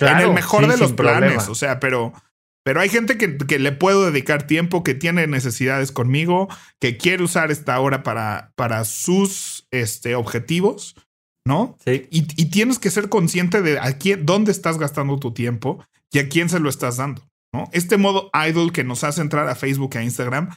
[0.00, 1.48] en el mejor de los planes.
[1.48, 2.12] O sea, pero,
[2.64, 6.48] pero hay gente que, que, le puedo dedicar tiempo, que tiene necesidades conmigo,
[6.80, 10.94] que quiere usar esta hora para, para sus este, objetivos,
[11.44, 11.76] ¿no?
[11.84, 12.08] Sí.
[12.10, 16.18] Y, y tienes que ser consciente de a quién, dónde estás gastando tu tiempo y
[16.18, 17.22] a quién se lo estás dando.
[17.52, 17.68] ¿no?
[17.72, 20.50] Este modo idle que nos hace entrar a Facebook e Instagram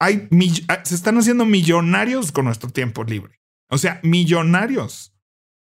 [0.00, 0.28] hay
[0.68, 3.40] ah, se están haciendo millonarios con nuestro tiempo libre.
[3.70, 5.14] O sea, millonarios.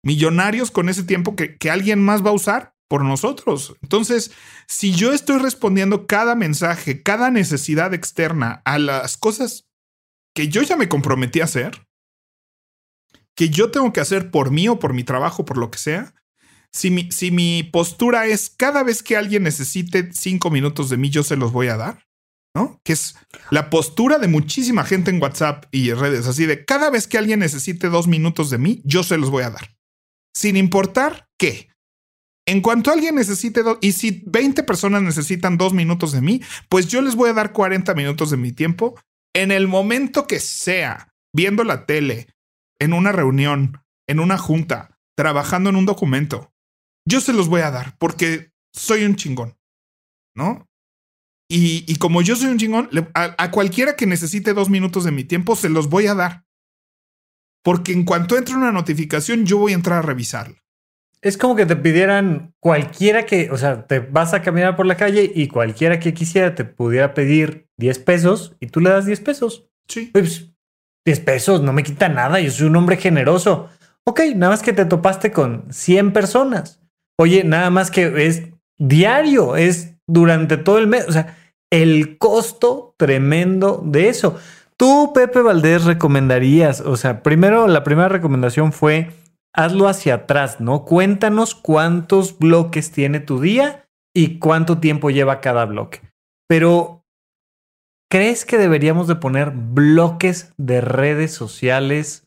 [0.04, 3.74] Millonarios con ese tiempo que, que alguien más va a usar por nosotros.
[3.82, 4.32] Entonces,
[4.66, 9.68] si yo estoy respondiendo cada mensaje, cada necesidad externa a las cosas
[10.34, 11.86] que yo ya me comprometí a hacer,
[13.36, 16.14] que yo tengo que hacer por mí o por mi trabajo, por lo que sea,
[16.72, 21.10] si mi, si mi postura es cada vez que alguien necesite cinco minutos de mí,
[21.10, 22.06] yo se los voy a dar,
[22.54, 22.80] ¿no?
[22.84, 23.14] Que es
[23.50, 27.40] la postura de muchísima gente en WhatsApp y redes, así de cada vez que alguien
[27.40, 29.76] necesite dos minutos de mí, yo se los voy a dar.
[30.34, 31.68] Sin importar qué.
[32.46, 36.88] En cuanto alguien necesite dos, y si 20 personas necesitan dos minutos de mí, pues
[36.88, 38.98] yo les voy a dar 40 minutos de mi tiempo
[39.34, 42.28] en el momento que sea, viendo la tele,
[42.82, 46.52] en una reunión, en una junta, trabajando en un documento.
[47.06, 49.56] Yo se los voy a dar porque soy un chingón,
[50.34, 50.68] ¿no?
[51.48, 55.54] Y, como yo soy un chingón, a, cualquiera que necesite dos minutos de mi tiempo,
[55.54, 56.44] se los voy a dar.
[57.62, 60.64] Porque en cuanto entre una notificación, yo voy a entrar a revisarla.
[61.20, 64.96] Es como que te pidieran cualquiera que, o sea, te vas a caminar por la
[64.96, 69.20] calle y cualquiera que quisiera te pudiera pedir 10 pesos y tú le das 10
[69.20, 69.68] pesos.
[69.86, 70.08] Sí.
[70.10, 70.51] Pues
[71.04, 73.68] 10 pesos no me quita nada, yo soy un hombre generoso.
[74.04, 76.80] Ok, nada más que te topaste con 100 personas.
[77.18, 81.06] Oye, nada más que es diario, es durante todo el mes.
[81.08, 81.36] O sea,
[81.70, 84.36] el costo tremendo de eso.
[84.76, 89.10] Tú, Pepe Valdés, recomendarías, o sea, primero la primera recomendación fue
[89.54, 90.84] hazlo hacia atrás, ¿no?
[90.84, 93.84] Cuéntanos cuántos bloques tiene tu día
[94.14, 96.00] y cuánto tiempo lleva cada bloque.
[96.48, 97.01] Pero,
[98.12, 102.26] ¿crees que deberíamos de poner bloques de redes sociales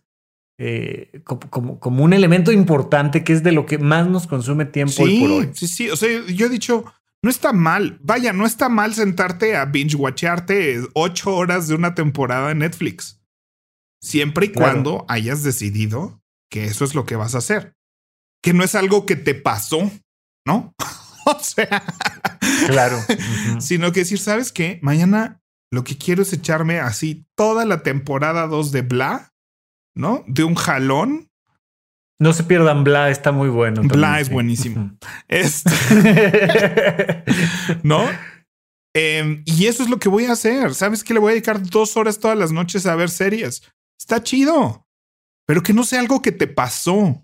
[0.58, 5.04] eh, como, como, un elemento importante que es de lo que más nos consume tiempo
[5.04, 5.52] hoy por hoy?
[5.54, 6.86] Sí, sí, o sea, yo he dicho,
[7.22, 8.00] no está mal.
[8.02, 13.22] Vaya, no está mal sentarte a binge watcharte ocho horas de una temporada en Netflix.
[14.02, 16.20] Siempre y cuando hayas decidido
[16.50, 17.76] que eso es lo que vas a hacer.
[18.42, 19.92] Que no es algo que te pasó,
[20.48, 20.74] ¿no?
[21.28, 21.84] o sea,
[22.66, 22.98] claro.
[23.60, 24.80] Sino que decir, ¿sabes qué?
[24.82, 29.34] Mañana lo que quiero es echarme así toda la temporada 2 de Bla,
[29.96, 30.24] ¿no?
[30.28, 31.30] De un jalón
[32.20, 33.82] no se pierdan Bla, está muy bueno.
[33.84, 34.98] Bla es buenísimo.
[35.28, 35.72] Este,
[37.84, 38.08] ¿No?
[38.94, 40.74] Em, y eso es lo que voy a hacer.
[40.74, 43.64] ¿Sabes que le voy a dedicar dos horas todas las noches a ver series?
[44.00, 44.88] Está chido.
[45.46, 47.22] Pero que no sea algo que te pasó.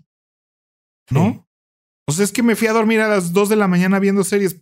[1.10, 1.48] ¿No?
[2.06, 4.24] O sea, es que me fui a dormir a las dos de la mañana viendo
[4.24, 4.60] series.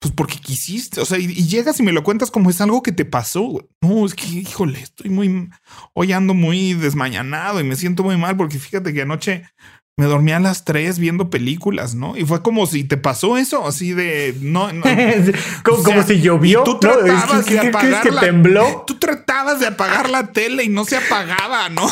[0.00, 2.90] Pues porque quisiste, o sea, y, llegas y me lo cuentas como es algo que
[2.90, 3.68] te pasó.
[3.82, 5.50] No, es que, híjole, estoy muy,
[5.92, 9.44] hoy ando muy desmañanado y me siento muy mal porque fíjate que anoche
[9.98, 12.16] me dormía a las 3 viendo películas, ¿no?
[12.16, 14.84] Y fue como si te pasó eso, así de no, no
[15.62, 16.64] como, si llovió.
[16.64, 18.84] Tú tratabas de apagar que tembló.
[18.86, 21.82] Tú tratabas de apagar la tele y no se apagaba, ¿no?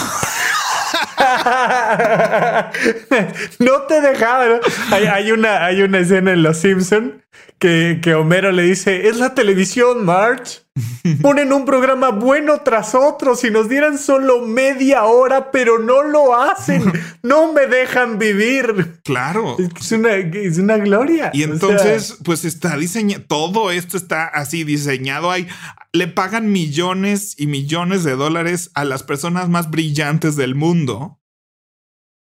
[3.59, 4.61] no te dejaba.
[4.91, 7.23] Hay, una, hay una escena en Los Simpson
[7.59, 10.65] que, que Homero le dice: Es la televisión, March.
[11.23, 13.35] Ponen un programa bueno tras otro.
[13.35, 16.93] Si nos dieran solo media hora, pero no lo hacen.
[17.23, 19.01] No me dejan vivir.
[19.05, 19.57] Claro.
[19.59, 21.31] Es una, es una gloria.
[21.35, 23.25] Y entonces, pues está diseñado.
[23.27, 25.31] Todo esto está así diseñado.
[25.31, 25.49] Hay,
[25.93, 31.21] le pagan millones y millones de dólares a las personas más brillantes del mundo.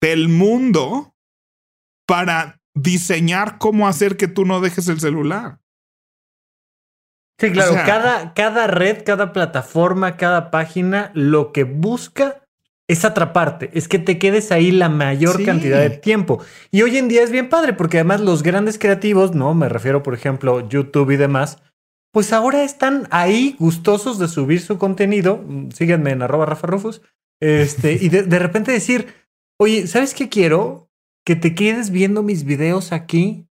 [0.01, 1.17] Del mundo.
[2.07, 5.59] Para diseñar cómo hacer que tú no dejes el celular.
[7.39, 12.43] Sí, claro, cada, cada red, cada plataforma, cada página, lo que busca
[12.89, 16.41] es atraparte, es que te quedes ahí la mayor cantidad de tiempo.
[16.71, 19.55] Y hoy en día es bien padre, porque además los grandes creativos, ¿no?
[19.55, 21.59] Me refiero, por ejemplo, YouTube y demás,
[22.13, 25.45] pues ahora están ahí gustosos de subir su contenido.
[25.75, 27.01] Síganme en arroba Rafa Rufus.
[27.41, 29.15] Este, y de, de repente decir,
[29.59, 30.92] oye, ¿sabes qué quiero?
[31.25, 33.47] Que te quedes viendo mis videos aquí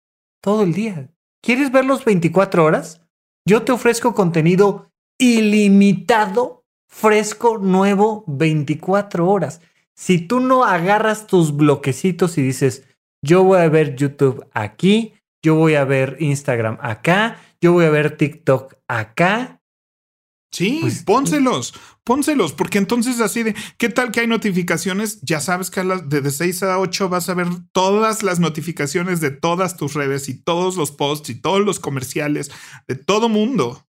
[0.43, 1.11] todo el día.
[1.43, 3.03] ¿Quieres verlos 24 horas?
[3.47, 9.61] Yo te ofrezco contenido ilimitado, fresco, nuevo, 24 horas.
[9.95, 12.87] Si tú no agarras tus bloquecitos y dices,
[13.23, 17.91] yo voy a ver YouTube aquí, yo voy a ver Instagram acá, yo voy a
[17.91, 19.61] ver TikTok acá.
[20.53, 21.75] Sí, pues, pónselos,
[22.09, 25.21] pónselos, porque entonces así de, ¿qué tal que hay notificaciones?
[25.21, 29.77] Ya sabes que de 6 a 8 vas a ver todas las notificaciones de todas
[29.77, 32.51] tus redes y todos los posts y todos los comerciales
[32.87, 33.87] de todo mundo.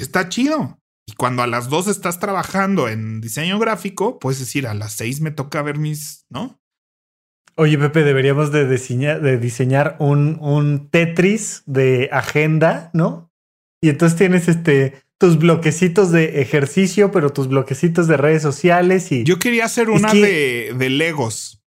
[0.00, 0.80] Está chido.
[1.06, 5.20] Y cuando a las 2 estás trabajando en diseño gráfico, puedes decir, a las 6
[5.20, 6.58] me toca ver mis, ¿no?
[7.56, 13.30] Oye, Pepe, deberíamos de diseñar, de diseñar un, un Tetris de agenda, ¿no?
[13.82, 19.24] Y entonces tienes este tus bloquecitos de ejercicio, pero tus bloquecitos de redes sociales y...
[19.24, 21.62] Yo quería hacer una de, de, Legos.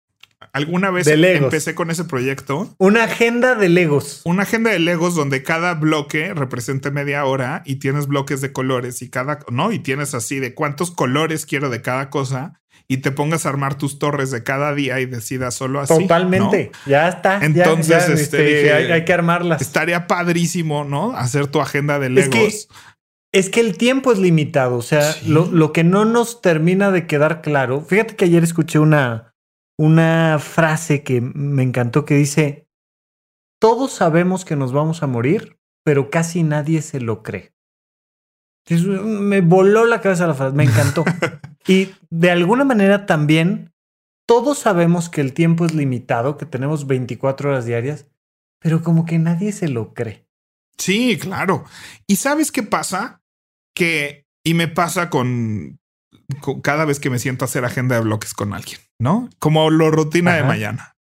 [0.53, 2.75] Alguna vez empecé con ese proyecto.
[2.79, 4.21] Una agenda de Legos.
[4.25, 9.03] Una agenda de Legos donde cada bloque represente media hora y tienes bloques de colores
[9.03, 9.73] y cada, ¿no?
[9.73, 13.77] Y tienes así de cuántos colores quiero de cada cosa y te pongas a armar
[13.77, 15.95] tus torres de cada día y decidas solo así.
[15.95, 16.71] Totalmente.
[16.87, 17.45] Ya está.
[17.45, 19.61] Entonces, este, hay, que armarlas.
[19.61, 21.17] Estaría padrísimo, ¿no?
[21.17, 22.37] Hacer tu agenda de Legos.
[22.37, 22.75] Es que
[23.35, 27.81] el tiempo es limitado, o sea, lo, que no nos termina de quedar claro.
[27.81, 29.35] Fíjate que ayer escuché una,
[29.77, 32.69] una frase que me encantó que dice,
[33.61, 37.53] todos sabemos que nos vamos a morir, pero casi nadie se lo cree.
[38.69, 41.05] Me voló la cabeza la frase, me encantó.
[41.67, 43.73] y de alguna manera también,
[44.27, 48.07] todos sabemos que el tiempo es limitado, que tenemos 24 horas diarias,
[48.61, 50.25] pero como que nadie se lo cree.
[50.79, 51.65] Sí, claro.
[52.07, 53.23] ¿Y sabes qué pasa?
[53.75, 55.81] Que, y me pasa con,
[56.63, 59.29] cada vez que me siento a hacer agenda de bloques con alguien, ¿no?
[59.39, 60.95] Como lo rutina de mañana.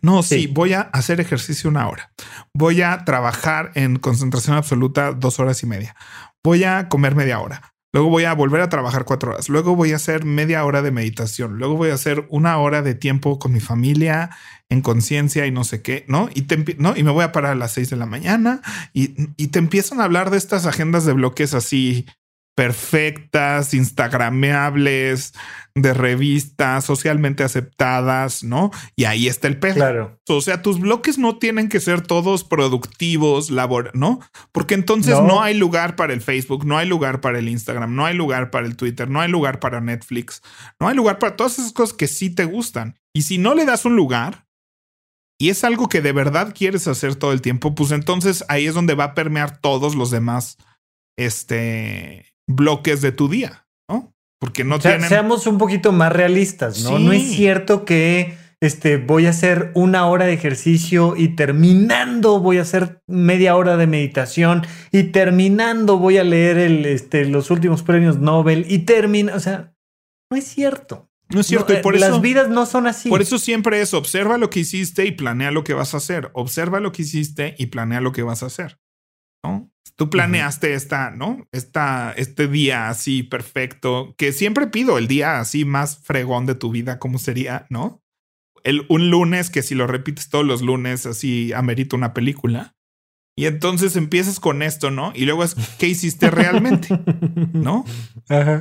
[0.00, 0.46] No, sí.
[0.46, 2.12] voy a hacer ejercicio una hora.
[2.54, 5.96] Voy a trabajar en concentración absoluta dos horas y media.
[6.42, 7.74] Voy a comer media hora.
[7.92, 9.48] Luego voy a volver a trabajar cuatro horas.
[9.48, 11.58] Luego voy a hacer media hora de meditación.
[11.58, 14.30] Luego voy a hacer una hora de tiempo con mi familia
[14.68, 16.28] en conciencia y no sé qué, ¿no?
[16.34, 16.96] Y, te, ¿no?
[16.96, 18.60] y me voy a parar a las seis de la mañana
[18.92, 22.06] y, y te empiezan a hablar de estas agendas de bloques así
[22.56, 25.34] perfectas, instagrameables,
[25.74, 28.70] de revistas, socialmente aceptadas, ¿no?
[28.96, 29.74] Y ahí está el pedo.
[29.74, 30.18] Claro.
[30.26, 34.20] O sea, tus bloques no tienen que ser todos productivos, labor, ¿no?
[34.52, 35.42] Porque entonces no.
[35.42, 38.66] hay lugar para el Facebook, no hay lugar para el Instagram, no hay lugar para
[38.66, 40.42] el Twitter, no hay lugar para Netflix,
[40.80, 42.98] no hay lugar para todas esas cosas que sí te gustan.
[43.14, 44.46] Y si no le das un lugar,
[45.38, 48.72] y es algo que de verdad quieres hacer todo el tiempo, pues entonces ahí es
[48.72, 50.56] donde va a permear todos los demás,
[51.18, 54.14] este, bloques de tu día, ¿no?
[54.40, 55.08] Porque no tienen...
[55.08, 56.98] Seamos un poquito más realistas, ¿no?
[56.98, 62.58] No es cierto que este, voy a hacer una hora de ejercicio y terminando voy
[62.58, 67.82] a hacer media hora de meditación y terminando voy a leer el, este, los últimos
[67.82, 69.74] premios Nobel y termina, o sea,
[70.30, 71.10] no es cierto.
[71.28, 72.08] No es cierto, y por eso.
[72.08, 73.08] Las vidas no son así.
[73.08, 76.30] Por eso siempre es observa lo que hiciste y planea lo que vas a hacer.
[76.34, 78.78] Observa lo que hiciste y planea lo que vas a hacer.
[79.46, 79.70] ¿No?
[79.96, 81.46] Tú planeaste esta, ¿no?
[81.52, 86.70] Esta, este día así perfecto, que siempre pido el día así más fregón de tu
[86.70, 88.02] vida, ¿cómo sería, no?
[88.62, 92.76] El, un lunes que si lo repites todos los lunes, así amerita una película.
[93.38, 95.12] Y entonces empiezas con esto, ¿no?
[95.14, 96.88] Y luego es, ¿qué hiciste realmente?
[97.52, 97.84] ¿No?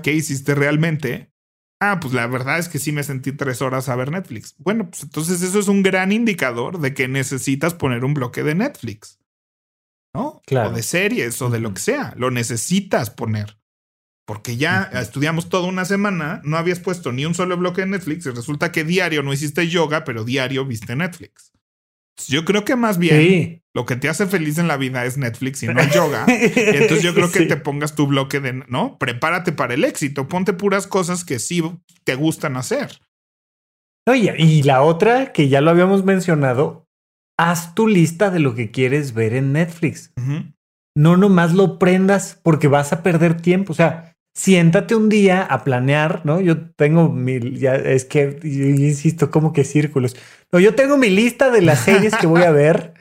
[0.04, 1.34] ¿Qué hiciste realmente?
[1.80, 4.56] ah, pues la verdad es que sí me sentí tres horas a ver Netflix.
[4.58, 8.56] Bueno, pues entonces eso es un gran indicador de que necesitas poner un bloque de
[8.56, 9.20] Netflix.
[10.16, 10.42] ¿No?
[10.46, 10.70] Claro.
[10.70, 12.14] O de series o de lo que sea.
[12.18, 13.58] Lo necesitas poner.
[14.28, 18.26] Porque ya estudiamos toda una semana, no habías puesto ni un solo bloque de Netflix
[18.26, 21.52] y resulta que diario no hiciste yoga, pero diario viste Netflix.
[22.28, 23.62] Yo creo que más bien Sí.
[23.76, 26.26] lo que te hace feliz en la vida es Netflix y no yoga.
[26.28, 27.48] Entonces yo creo que Sí.
[27.48, 28.98] te pongas tu bloque de, ¿no?
[28.98, 31.62] Prepárate para el éxito, ponte puras cosas que sí
[32.06, 33.02] te gustan hacer.
[34.08, 36.85] Oye, y la otra que ya lo habíamos mencionado,
[37.38, 40.12] haz tu lista de lo que quieres ver en Netflix.
[40.18, 40.52] Ujú.
[40.98, 43.74] No nomás lo prendas porque vas a perder tiempo.
[43.74, 46.40] O sea, siéntate un día a planear, ¿no?
[46.42, 50.16] Yo tengo mi, ya es que, yo insisto, como que círculos.
[50.54, 52.94] No, yo tengo mi lista de las series que voy a ver.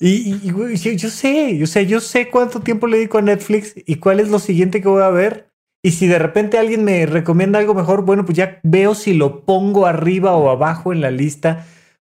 [0.00, 3.18] Y, y- y, güey, yo, yo sé, yo sé, yo sé cuánto tiempo le dedico
[3.18, 5.48] a Netflix y cuál es lo siguiente que voy a ver.
[5.84, 9.44] Y si de repente alguien me recomienda algo mejor, bueno, pues ya veo si lo
[9.44, 11.66] pongo arriba o abajo en la lista.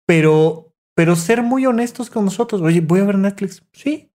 [0.06, 0.67] Pero,
[0.98, 2.60] pero ser muy honestos con nosotros.
[2.60, 3.62] Oye, voy a ver Netflix.
[3.70, 4.10] Sí,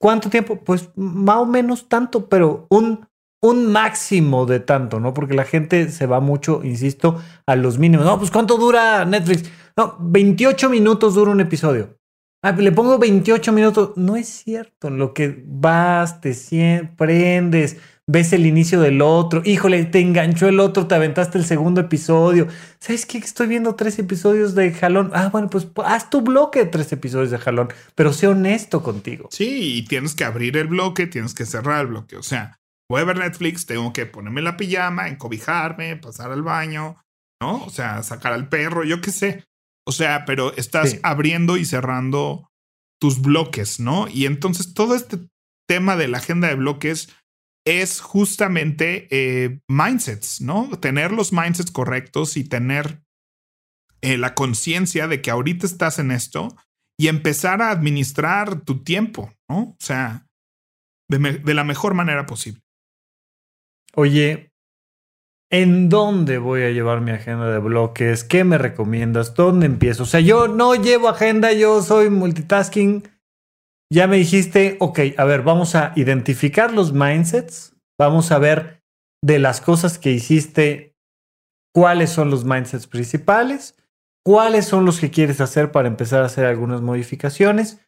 [0.00, 0.56] ¿Cuánto tiempo?
[0.56, 3.06] Pues más o menos tanto, pero un,
[3.42, 5.12] un máximo de tanto, ¿no?
[5.12, 8.06] Porque la gente se va mucho, insisto, a los mínimos.
[8.06, 9.50] No, pues ¿cuánto dura Netflix?
[9.76, 11.98] No, 28 minutos dura un episodio.
[12.42, 13.90] Ah, le pongo 28 minutos.
[13.96, 14.88] No es cierto.
[14.88, 16.34] Lo que vas, te
[16.96, 17.76] prendes,
[18.08, 19.42] ves el inicio del otro.
[19.44, 22.48] Híjole, te enganchó el otro, te aventaste el segundo episodio.
[22.80, 23.18] ¿Sabes qué?
[23.18, 25.10] Estoy viendo tres episodios de jalón.
[25.14, 29.28] Ah, bueno, pues haz tu bloque de tres episodios de jalón, pero sé honesto contigo.
[29.30, 32.16] Sí, y tienes que abrir el bloque, tienes que cerrar el bloque.
[32.16, 32.58] O sea,
[32.90, 36.96] voy a ver Netflix, tengo que ponerme la pijama, encobijarme, pasar al baño,
[37.40, 37.64] ¿no?
[37.64, 39.44] O sea, sacar al perro, yo qué sé.
[39.86, 41.00] O sea, pero estás Sí.
[41.02, 42.48] abriendo y cerrando
[43.00, 44.06] tus bloques, ¿no?
[44.08, 45.18] Y entonces todo este
[45.68, 47.08] tema de la agenda de bloques
[47.64, 50.68] es justamente eh, mindsets, ¿no?
[50.80, 53.02] Tener los mindsets correctos y tener
[54.00, 56.56] eh, la conciencia de que ahorita estás en esto
[56.98, 59.60] y empezar a administrar tu tiempo, ¿no?
[59.60, 60.26] O sea,
[61.08, 62.62] de, de la mejor manera posible.
[63.94, 64.50] Oye,
[65.50, 68.24] ¿en dónde voy a llevar mi agenda de bloques?
[68.24, 69.34] ¿Qué me recomiendas?
[69.34, 70.04] ¿Dónde empiezo?
[70.04, 73.11] O sea, yo no llevo agenda, yo soy multitasking.
[73.92, 78.82] Ya me dijiste, ok, a ver, vamos a identificar los mindsets, vamos a ver
[79.22, 80.96] de las cosas que hiciste,
[81.74, 83.76] cuáles son los mindsets principales,
[84.24, 87.80] cuáles son los que quieres hacer para empezar a hacer algunas modificaciones.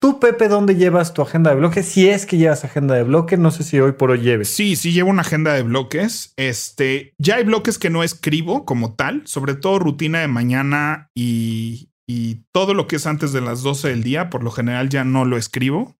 [0.00, 1.86] Tú, Pepe, ¿dónde llevas tu agenda de bloques?
[1.86, 4.48] Si es que llevas agenda de bloque, no sé si hoy por hoy lleves.
[4.48, 6.34] Sí, sí llevo una agenda de bloques.
[6.36, 11.91] Este, ya hay bloques que no escribo como tal, sobre todo rutina de mañana y,
[12.08, 15.04] y todo lo que es antes de las 12 del día, por lo general ya
[15.04, 15.96] no lo escribo.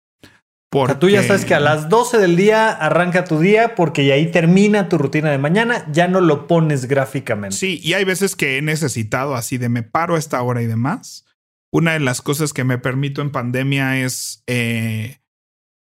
[0.75, 4.11] O sea, tú ya sabes que a las 12 del día arranca tu día porque
[4.11, 7.57] ahí termina tu rutina de mañana, ya no lo pones gráficamente.
[7.57, 10.67] Sí, y hay veces que he necesitado así de me paro a esta hora y
[10.67, 11.27] demás.
[11.71, 15.19] Una de las cosas que me permito en pandemia es, eh,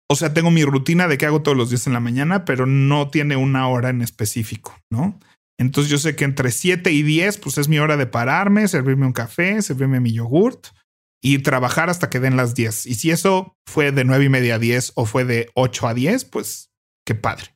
[0.09, 2.65] o sea, tengo mi rutina de que hago todos los días en la mañana, pero
[2.65, 5.19] no tiene una hora en específico, ¿no?
[5.61, 9.05] Entonces yo sé que entre 7 y 10, pues es mi hora de pararme, servirme
[9.05, 10.69] un café, servirme mi yogurt
[11.23, 12.87] y trabajar hasta que den las 10.
[12.87, 15.95] Y si eso fue de 9 y media a 10 o fue de 8 a
[15.95, 16.71] 10, pues
[17.07, 17.55] qué padre.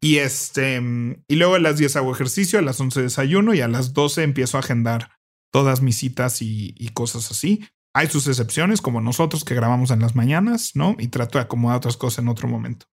[0.00, 0.82] Y este,
[1.28, 4.24] y luego a las 10 hago ejercicio, a las 11 desayuno y a las 12
[4.24, 5.12] empiezo a agendar
[5.52, 7.64] todas mis citas y, y cosas así.
[7.94, 10.96] Hay sus excepciones, como nosotros que grabamos en las mañanas, ¿no?
[10.98, 12.86] Y trato de acomodar otras cosas en otro momento.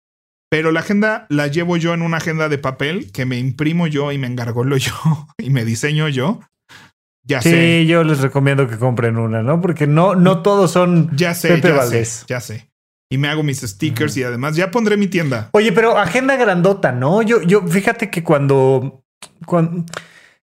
[0.54, 4.12] Pero la agenda la llevo yo en una agenda de papel que me imprimo yo
[4.12, 4.94] y me engargolo yo
[5.40, 6.42] y me diseño yo.
[7.24, 9.62] Ya Sí, sé, yo les recomiendo que compren una, ¿no?
[9.62, 12.08] Porque no, no todos son ya sé, Pepe ya Valdés.
[12.08, 12.70] sé, ya sé.
[13.10, 15.50] Y me hago mis stickers y además ya pondré mi tienda.
[15.54, 17.24] Oye, pero agenda grandota, ¿no?
[17.24, 19.04] Yo, yo, fíjate que cuando,
[19.48, 19.84] cuando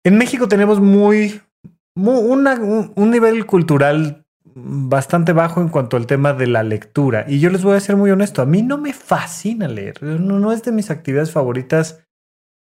[0.05, 1.40] en México tenemos muy,
[1.96, 4.23] muy una- un, un nivel cultural
[4.55, 7.24] bastante bajo en cuanto al tema de la lectura.
[7.28, 10.38] Y yo les voy a ser muy honesto, a mí no me fascina leer, no,
[10.38, 12.05] no es de mis actividades favoritas,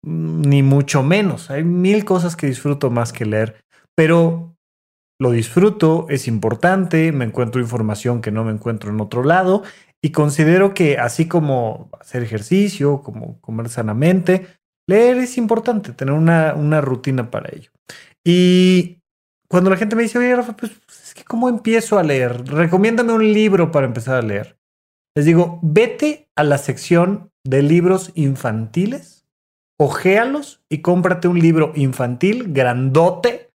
[0.03, 1.49] mm, ni mucho menos.
[1.51, 3.63] Hay mil cosas que disfruto más que leer,
[3.95, 4.55] pero
[5.19, 9.63] lo disfruto, es importante, me encuentro información que no me encuentro en otro lado
[10.01, 14.47] y considero que así como hacer ejercicio, como comer sanamente,
[14.87, 17.71] leer es importante, tener una, una rutina para ello.
[18.25, 18.99] Y
[19.47, 20.71] cuando la gente me dice, oye, Rafa, pues
[21.13, 22.43] es que ¿cómo empiezo a leer?
[22.45, 24.57] Recomiéndame un libro para empezar a leer.
[25.15, 29.27] Les digo, vete a la sección de libros infantiles,
[29.79, 33.51] ojéalos y cómprate un libro infantil grandote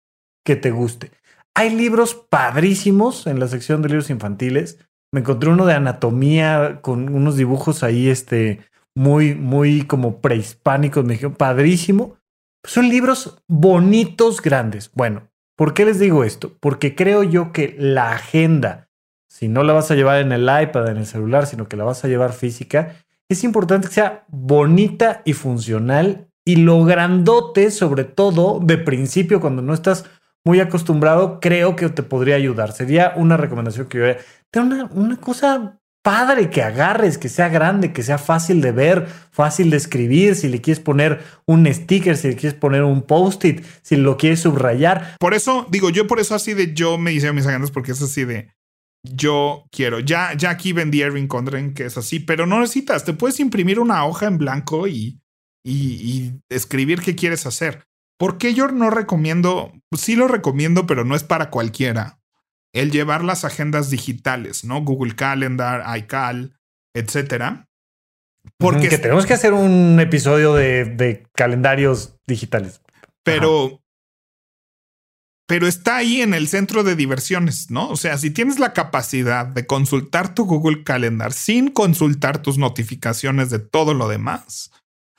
[0.46, 1.10] que te guste.
[1.56, 4.78] Hay libros padrísimos en la sección de libros infantiles.
[5.12, 8.60] Me encontré uno de anatomía con unos dibujos ahí, este,
[8.94, 12.18] muy, muy como prehispánicos, me dijeron, padrísimo.
[12.64, 14.92] Son libros bonitos, grandes.
[14.94, 15.27] Bueno,
[15.58, 16.56] ¿por qué les digo esto?
[16.60, 18.88] Porque creo yo que la agenda,
[19.28, 21.82] si no la vas a llevar en el iPad, en el celular, sino que la
[21.82, 22.94] vas a llevar física,
[23.28, 29.60] es importante que sea bonita y funcional y lo grandote, sobre todo de principio, cuando
[29.60, 30.04] no estás
[30.44, 32.70] muy acostumbrado, creo que te podría ayudar.
[32.70, 34.18] Sería una recomendación que yo haría.
[34.54, 39.68] Una, una cosa padre que agarres, que sea grande, que sea fácil de ver, fácil
[39.68, 43.96] de escribir, si le quieres poner un sticker, si le quieres poner un post-it, si
[43.96, 45.16] lo quieres subrayar.
[45.20, 48.00] Por eso, digo, yo por eso así de yo me hice mis agendas porque es
[48.00, 48.48] así de
[49.04, 50.00] yo quiero.
[50.00, 53.04] Ya, ya aquí vendí Erwin Condren, que es así, pero no necesitas.
[53.04, 55.20] Te puedes imprimir una hoja en blanco y,
[55.62, 57.84] y, y escribir qué quieres hacer.
[58.18, 59.74] ¿Por qué yo no recomiendo?
[59.94, 62.17] Sí lo recomiendo, pero no es para cualquiera
[62.72, 64.82] el llevar las agendas digitales, ¿no?
[64.82, 66.58] Google Calendar, iCal,
[66.94, 67.68] etcétera.
[68.56, 72.80] Porque que tenemos que hacer un episodio de, calendarios digitales.
[73.22, 73.82] Pero,
[75.46, 77.90] pero está ahí en el centro de diversiones, ¿no?
[77.90, 83.50] O sea, si tienes la capacidad de consultar tu Google Calendar sin consultar tus notificaciones
[83.50, 84.70] de todo lo demás,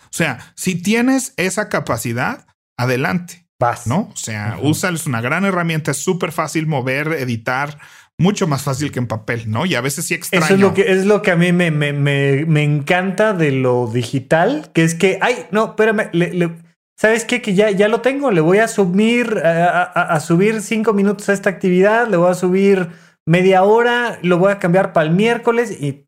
[0.05, 2.47] o sea, si tienes esa capacidad,
[2.77, 3.47] adelante.
[3.59, 3.87] Vas.
[3.87, 4.09] ¿No?
[4.13, 7.77] O sea, usa, es una gran herramienta, es súper fácil mover, editar,
[8.19, 9.65] mucho más fácil que en papel, ¿no?
[9.65, 10.45] Y a veces sí extraño.
[10.45, 13.87] Eso es lo que, es lo que a mí me, me, me, encanta de lo
[13.87, 16.09] digital, que es que, ay, no, espérame,
[16.97, 17.41] ¿sabes qué?
[17.41, 21.49] Que ya, ya lo tengo, le voy a subir, a, subir cinco minutos a esta
[21.49, 22.89] actividad, le voy a subir
[23.25, 26.05] media hora, lo voy a cambiar para el miércoles y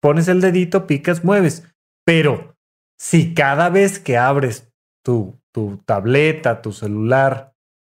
[0.00, 1.64] pones el dedito, picas, mueves.
[2.04, 2.56] Pero
[2.98, 4.68] si cada vez que abres
[5.04, 7.54] tu tu tableta, tu celular,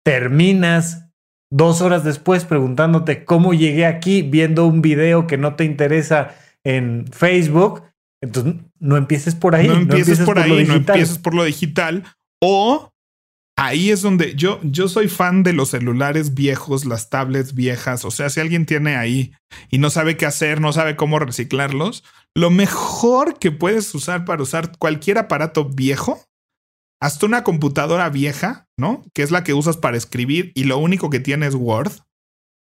[0.05, 1.09] terminas
[1.51, 6.35] dos horas después preguntándote cómo llegué aquí viendo un video que no te interesa
[6.65, 7.83] en Facebook,
[8.23, 9.69] entonces no empieces por ahí.
[9.69, 12.05] No empieces, por, ahí, no empieces por lo digital.
[12.41, 12.91] O
[13.57, 18.05] ahí es donde yo, yo soy fan de los celulares viejos, las tablets viejas.
[18.05, 19.33] O sea, si alguien tiene ahí
[19.71, 24.43] y no sabe qué hacer, no sabe cómo reciclarlos, lo mejor que puedes usar para
[24.43, 26.25] usar cualquier aparato viejo
[27.03, 29.03] hasta una computadora vieja, ¿no?
[29.13, 31.91] Que es la que usas para escribir y lo único que tiene es Word,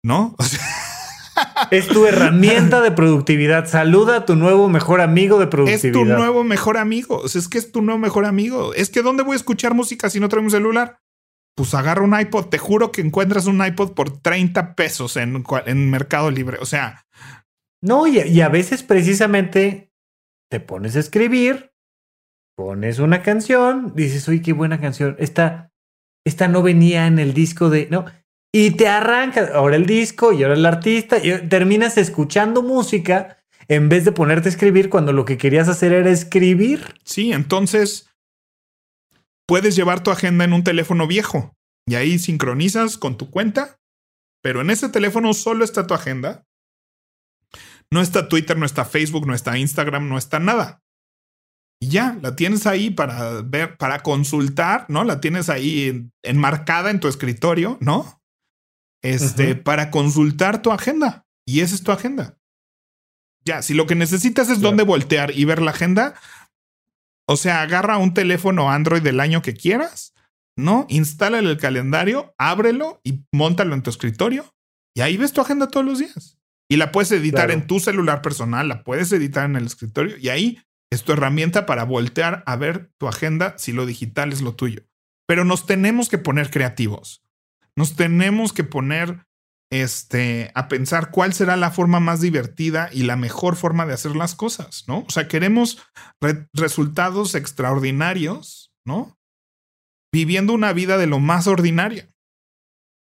[0.03, 0.35] ¿no?
[1.71, 3.69] es tu herramienta de productividad.
[3.69, 5.85] Saluda a tu nuevo mejor amigo de productividad.
[5.85, 7.19] Es tu nuevo mejor amigo.
[7.19, 8.73] O sea, es que es tu nuevo mejor amigo.
[8.73, 11.01] Es que ¿dónde voy a escuchar música si no traigo un celular?
[11.55, 12.47] Pues agarra un iPod.
[12.47, 16.57] Te juro que encuentras un iPod por 30 pesos en, en Mercado Libre.
[16.63, 17.05] O sea.
[17.83, 19.93] No, y, y a veces precisamente
[20.51, 21.74] te pones a escribir
[22.57, 25.17] pones una canción, dices, uy, qué buena canción.
[25.19, 25.73] Esta,
[26.25, 28.05] esta no venía en el disco de, ¿no?
[28.53, 33.89] Y te arrancas ahora el disco y ahora el artista y terminas escuchando música en
[33.89, 36.95] vez de ponerte a escribir cuando lo que querías hacer era escribir.
[37.05, 38.09] Sí, entonces
[39.47, 43.81] puedes llevar tu agenda en un teléfono viejo y ahí sincronizas con tu cuenta,
[44.41, 46.45] pero en ese teléfono solo está tu agenda.
[47.91, 50.84] No está Twitter, no está Facebook, no está Instagram, no está nada.
[51.85, 55.05] Y ya, la tienes ahí para ver, para consultar, ¿no?
[55.05, 58.23] La tienes ahí enmarcada en tu escritorio, ¿no?
[59.03, 61.27] Este, para consultar tu agenda.
[61.47, 62.39] Y esa es tu agenda.
[63.45, 66.15] Ya, si lo que necesitas es dónde voltear y ver la agenda,
[67.29, 70.15] o sea, agarra un teléfono Android del año que quieras,
[70.57, 70.87] ¿no?
[70.89, 74.55] Instálale el calendario, ábrelo y montalo en tu escritorio.
[74.97, 76.39] Y ahí ves tu agenda todos los días.
[76.67, 80.31] Y la puedes editar en tu celular personal, la puedes editar en el escritorio y
[80.31, 80.65] ahí
[80.95, 84.83] es tu herramienta para voltear a ver tu agenda si lo digital es lo tuyo.
[85.27, 87.23] Pero nos tenemos que poner creativos.
[87.77, 89.27] Nos tenemos que poner
[89.73, 94.15] este, a pensar cuál será la forma más divertida y la mejor forma de hacer
[94.15, 95.01] las cosas, ¿no?
[95.01, 95.83] O sea, queremos
[96.53, 99.19] resultados extraordinarios, ¿no?
[100.13, 102.09] Viviendo una vida de lo más ordinaria.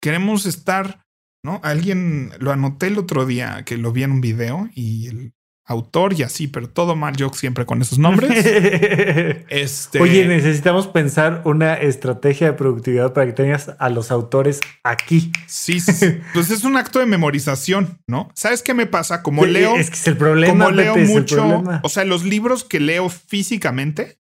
[0.01, 1.05] Queremos estar,
[1.43, 1.59] ¿no?
[1.63, 5.33] Alguien lo anoté el otro día que lo vi en un video y el,
[5.65, 8.31] autor y así, pero todo mal yo siempre con esos nombres.
[9.49, 10.01] este...
[10.01, 15.31] Oye, necesitamos pensar una estrategia de productividad para que tengas a los autores aquí.
[15.47, 18.29] Sí, sí, pues es un acto de memorización, ¿no?
[18.35, 19.23] ¿Sabes qué me pasa?
[19.23, 22.79] Como leo, es que es el problema, como leo mucho, o sea, los libros que
[22.79, 24.19] leo físicamente,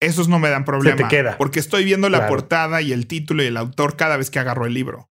[0.00, 1.08] esos no me dan problema.
[1.08, 1.36] queda.
[1.36, 4.66] Porque estoy viendo la portada y el título y el autor cada vez que agarro
[4.66, 5.10] el libro.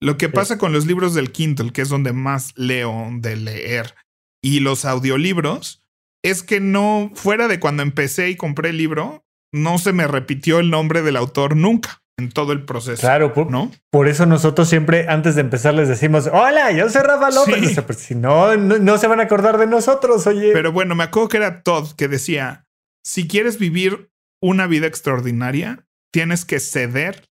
[0.00, 3.94] Lo que pasa con los libros del Kindle, que es donde más leo de leer,
[4.42, 5.82] y los audiolibros,
[6.22, 10.58] es que no, fuera de cuando empecé y compré el libro, no se me repitió
[10.58, 12.02] el nombre del autor nunca.
[12.18, 13.00] en todo el proceso.
[13.00, 13.70] Claro, por, ¿no?
[13.90, 17.74] Por eso nosotros siempre antes de empezar les decimos, hola, yo soy Rafa López.
[17.74, 17.80] Sí.
[17.82, 20.52] pues, si no, no, no se van a acordar de nosotros, oye.
[20.52, 22.64] Pero bueno, me acuerdo que era Todd que decía,
[23.04, 27.28] si quieres vivir una vida extraordinaria, tienes que ceder,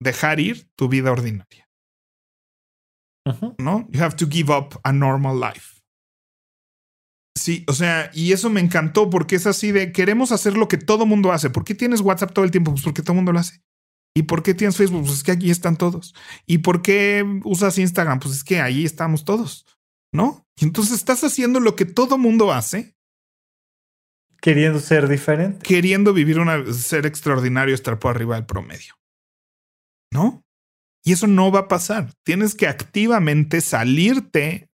[0.00, 1.63] dejar ir tu vida ordinaria,
[3.58, 3.86] ¿no?
[3.90, 5.80] You have to give up a normal life.
[7.36, 10.78] Sí, o sea, y eso me encantó porque es así de queremos hacer lo que
[10.78, 11.50] todo mundo hace.
[11.50, 12.70] ¿Por qué tienes WhatsApp todo el tiempo?
[12.70, 13.60] Pues porque todo mundo lo hace.
[14.16, 15.02] ¿Y por qué tienes Facebook?
[15.02, 16.14] Pues es que aquí están todos.
[16.46, 18.20] ¿Y por qué usas Instagram?
[18.20, 19.66] Pues es que ahí estamos todos,
[20.12, 20.46] ¿no?
[20.56, 22.94] Y entonces estás haciendo lo que todo mundo hace,
[24.40, 25.66] Queriendo ser diferente.
[25.66, 28.94] queriendo vivir una ser extraordinario, estar por arriba del promedio.
[30.12, 30.43] ¿No?
[31.04, 32.12] Y eso no va a pasar.
[32.24, 34.70] Tienes que activamente salirte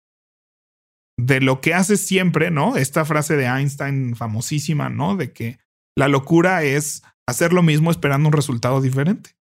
[1.18, 2.76] de lo que haces siempre, ¿no?
[2.76, 5.16] Esta frase de Einstein famosísima, ¿no?
[5.16, 5.60] De que
[5.96, 9.38] la locura es hacer lo mismo esperando un resultado diferente.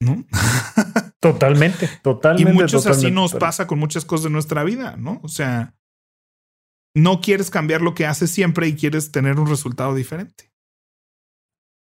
[0.00, 0.24] ¿No?
[1.20, 2.52] Totalmente, y totalmente.
[2.52, 3.46] muchos así totalmente, nos totalmente.
[3.46, 5.20] pasa con muchas cosas de nuestra vida, ¿no?
[5.22, 5.74] O sea,
[6.94, 10.52] no quieres cambiar lo que haces siempre y quieres tener un resultado diferente.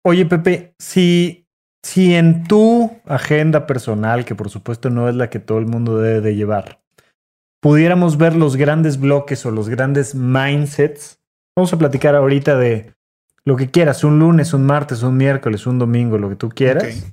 [0.04, 1.43] Oye, Pepe, si,
[1.84, 5.98] si en tu agenda personal, que por supuesto no es la que todo el mundo
[5.98, 6.80] debe de llevar,
[7.60, 11.20] pudiéramos ver los grandes bloques o los grandes mindsets,
[11.54, 12.94] vamos a platicar ahorita de
[13.44, 17.04] lo que quieras, un lunes, un martes, un miércoles, un domingo, lo que tú quieras.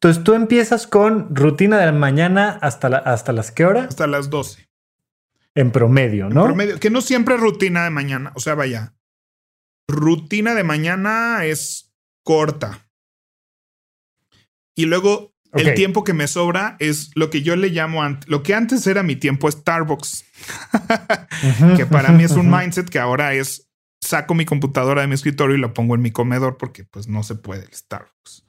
[0.00, 3.84] Entonces tú empiezas con rutina de la mañana hasta, la, hasta las qué hora?
[3.84, 4.68] Hasta las 12.
[5.54, 6.44] En promedio, En ¿no?
[6.46, 8.32] promedio, que no siempre es rutina de mañana.
[8.34, 8.94] O sea, vaya.
[9.86, 11.94] Rutina de mañana es
[12.24, 12.88] corta.
[14.74, 18.54] Y luego el tiempo que me sobra es lo que yo le llamo lo que
[18.54, 20.24] antes era mi tiempo Starbucks,
[21.76, 23.68] que para mí es un mindset que ahora es
[24.00, 27.22] saco mi computadora de mi escritorio y la pongo en mi comedor porque pues no
[27.22, 28.46] se puede el Starbucks.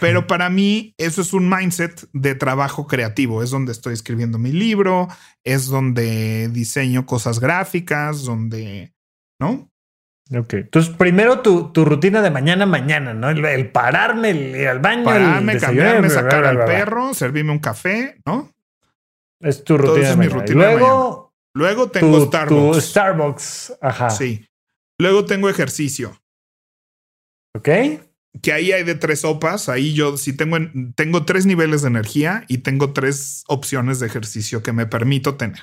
[0.00, 3.42] Pero para mí eso es un mindset de trabajo creativo.
[3.42, 5.08] Es donde estoy escribiendo mi libro,
[5.44, 8.92] es donde diseño cosas gráficas, donde,
[9.40, 9.71] ¿no?
[10.34, 10.54] Ok.
[10.54, 13.28] Entonces, primero tu, tu rutina de mañana, mañana, ¿no?
[13.30, 16.56] El, el pararme, el ir al baño, Pararme, el cambiarme, bla, bla, sacar bla, al
[16.56, 16.74] bla, bla.
[16.74, 18.50] perro, servirme un café, ¿no?
[19.40, 20.36] Es tu rutina eso de es mi mañana.
[20.36, 22.76] Y rutina de luego Luego tengo tu, Starbucks.
[22.76, 23.72] tu Starbucks.
[23.82, 24.08] Ajá.
[24.10, 24.48] Sí.
[24.98, 26.18] Luego tengo ejercicio.
[27.54, 27.68] Ok.
[28.40, 29.68] que ahí hay de tres sopas.
[29.68, 34.06] Ahí yo sí tengo, en- tengo tres niveles de energía y tengo tres opciones de
[34.06, 35.60] ejercicio que me permito tener.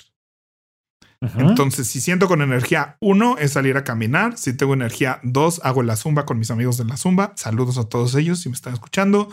[1.22, 4.38] Entonces, si siento con energía uno, es salir a caminar.
[4.38, 7.34] Si tengo energía dos, hago la zumba con mis amigos de la zumba.
[7.36, 9.30] Saludos a todos ellos si me están escuchando.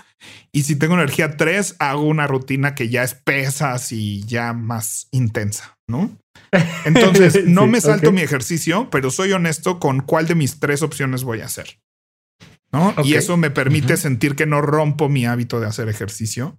[0.51, 5.07] Y si tengo energía tres, hago una rutina que ya es pesas y ya más
[5.13, 6.11] intensa, ¿no?
[6.85, 10.83] Entonces, no Sí, me salto mi ejercicio, pero soy honesto con cuál de mis tres
[10.83, 11.79] opciones voy a hacer.
[12.73, 12.95] ¿No?
[13.05, 16.59] Y eso me permite sentir que no rompo mi hábito de hacer ejercicio.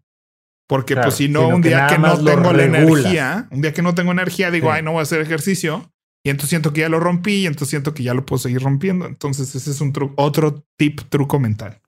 [0.68, 3.62] Porque Claro, pues si no, un que día nada que no tengo la energía, un
[3.62, 4.74] día que no tengo energía, digo, Sí.
[4.76, 5.90] ay, no voy a hacer ejercicio.
[6.26, 8.62] Y entonces siento que ya lo rompí y entonces siento que ya lo puedo seguir
[8.62, 9.06] rompiendo.
[9.06, 11.80] Entonces ese es un otro tip, truco mental.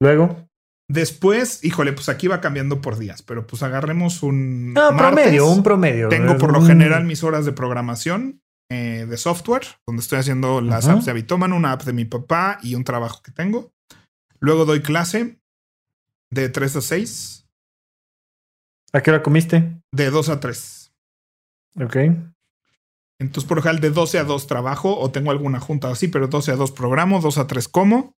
[0.00, 0.46] Luego.
[0.90, 5.12] Después, híjole, pues aquí va cambiando por días, pero pues agarremos un No, martes.
[5.24, 6.08] promedio, un promedio.
[6.08, 10.84] Tengo por lo general mis horas de programación eh, de software, donde estoy haciendo las
[10.84, 10.94] Ujú.
[10.96, 13.70] apps de Habitoman, una app de mi papá y un trabajo que tengo.
[14.40, 15.38] Luego doy clase
[16.30, 17.46] de 3 a 6,
[18.92, 19.78] ¿A qué hora comiste?
[19.92, 20.92] de 2 a 3.
[21.80, 21.96] Ok.
[23.20, 26.28] Entonces, por lo general, de 12 a 2 trabajo o tengo alguna junta así, pero
[26.28, 28.14] 12 a 2 programo, 2 a 3 como,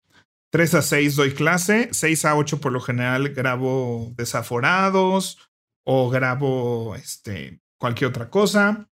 [0.51, 5.37] 3 a 6 doy clase, 6 a 8 por lo general grabo desaforados
[5.85, 8.89] o grabo este, cualquier otra cosa.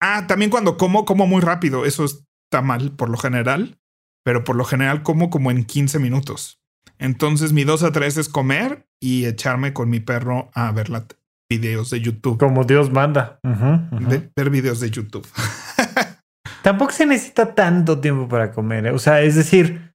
[0.00, 3.78] Ah, también cuando como, como muy rápido, eso está mal por lo general,
[4.24, 6.60] pero por lo general como como en 15 minutos.
[6.98, 11.06] Entonces, mi 2 a 3 es comer y echarme con mi perro a ver la
[11.48, 12.38] videos de YouTube.
[12.38, 13.38] Como Dios manda.
[13.42, 15.26] De- ver videos de YouTube.
[16.62, 18.86] Tampoco se necesita tanto tiempo para comer.
[18.86, 18.90] ¿eh?
[18.90, 19.94] O sea, es decir,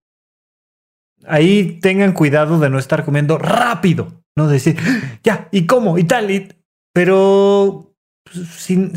[1.26, 4.24] ahí tengan cuidado de no estar comiendo rápido.
[4.38, 4.78] No decir,
[5.24, 6.48] ya, y cómo, y tal, y...
[6.94, 7.94] pero
[8.24, 8.94] pues, sin...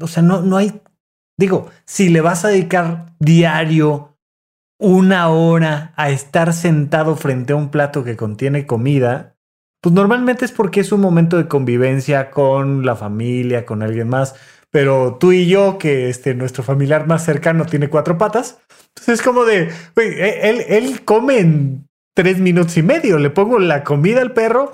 [0.00, 0.82] O sea, no, no hay...
[1.38, 4.13] Digo, si le vas a dedicar diario
[4.78, 9.36] una hora a estar sentado frente a un plato que contiene comida,
[9.80, 14.34] pues normalmente es porque es un momento de convivencia con la familia, con alguien más.
[14.70, 18.58] Pero tú y yo, que este, nuestro familiar más cercano tiene cuatro patas,
[18.94, 23.18] pues es como de, e, él, él come en tres minutos y medio.
[23.18, 24.72] Le pongo la comida al perro,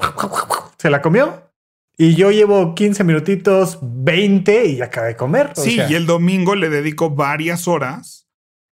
[0.78, 1.51] se la comió.
[1.98, 5.53] Y yo llevo 15 minutitos, 20 y acabé de comer.
[5.55, 8.20] O Sí, sea, y el domingo le dedico varias horas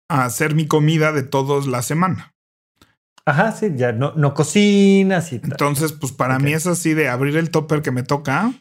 [0.10, 2.34] a hacer mi comida de todos la semana.
[3.26, 7.38] Ajá, sí, ya no, no cocinas y Entonces, pues para mí es así de abrir
[7.38, 8.54] el topper que me toca,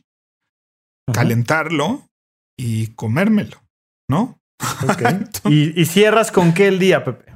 [1.13, 2.09] calentarlo
[2.59, 3.63] y comérmelo,
[4.09, 4.41] ¿no?
[5.45, 7.35] ¿Y, cierras con qué el día, Pepe?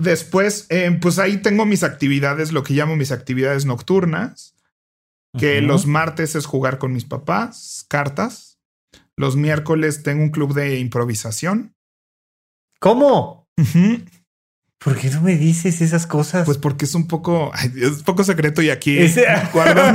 [0.00, 4.54] Después, eh, pues ahí tengo mis actividades, lo que llamo mis actividades nocturnas,
[5.38, 8.58] que los martes es jugar con mis papás, cartas.
[9.16, 11.76] Los miércoles tengo un club de improvisación.
[12.80, 13.48] ¿Cómo?
[14.78, 16.46] ¿Por qué no me dices esas cosas?
[16.46, 18.96] Pues porque es un poco, es poco secreto y aquí
[19.52, 19.94] bueno, bueno,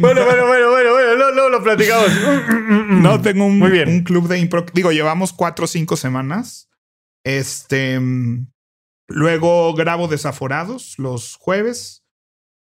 [0.00, 2.08] bueno, bueno, bueno, no, lo platicamos.
[2.88, 3.88] no, tengo un, Muy bien.
[3.88, 4.64] un club de impro.
[4.72, 6.70] Digo, llevamos cuatro o cinco semanas.
[7.24, 8.00] Este,
[9.08, 12.04] luego grabo desaforados los jueves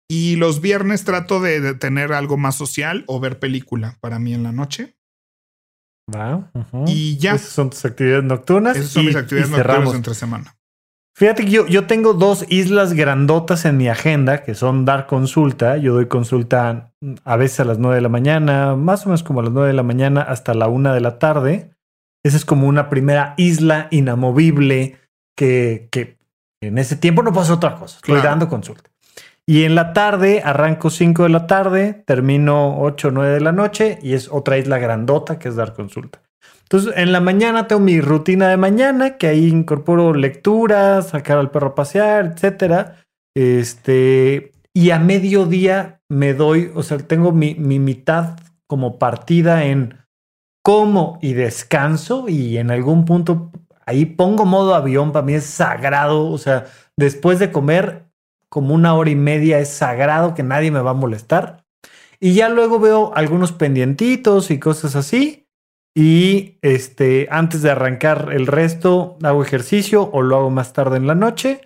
[0.09, 4.45] y los viernes trato de, tener algo más social o ver película para mí en
[4.45, 4.97] la noche.
[6.09, 6.49] Wow.
[6.87, 7.35] Y ya.
[7.35, 8.77] Esas son tus actividades nocturnas.
[8.77, 10.57] Esas son mis actividades nocturnas entre semana.
[11.15, 15.77] Fíjate que yo, yo tengo dos islas grandotas en mi agenda que son dar consulta.
[15.77, 16.95] Yo doy consulta
[17.25, 19.69] a veces a las 9 de la mañana, más o menos como a las 9
[19.69, 21.77] de la mañana hasta la 1 de la tarde.
[22.25, 24.99] Esa es como una primera isla inamovible
[25.37, 26.19] que, que
[26.63, 27.97] en ese tiempo no pasa otra cosa.
[27.97, 28.92] Estoy dando consulta.
[29.47, 33.53] Y en la tarde arranco 5 de la tarde, termino 8 o 9 de la
[33.53, 36.23] noche y es otra isla grandota que es dar consulta.
[36.63, 41.51] Entonces, en la mañana tengo mi rutina de mañana, que ahí incorporo lectura, sacar al
[41.51, 43.05] perro a pasear, etcétera.
[43.35, 49.99] Este, y a mediodía me doy, o sea, tengo mi, mi mitad como partida en
[50.65, 53.51] como y descanso, y en algún punto
[53.85, 56.67] ahí pongo modo avión, para mí es sagrado, o sea,
[56.97, 58.07] después de comer,
[58.53, 61.65] como una hora y media es sagrado que nadie me va a molestar.
[62.21, 65.49] Y ya luego veo algunos pendientitos y cosas así.
[65.95, 71.07] Y este, antes de arrancar el resto, hago ejercicio o lo hago más tarde en
[71.07, 71.63] la noche.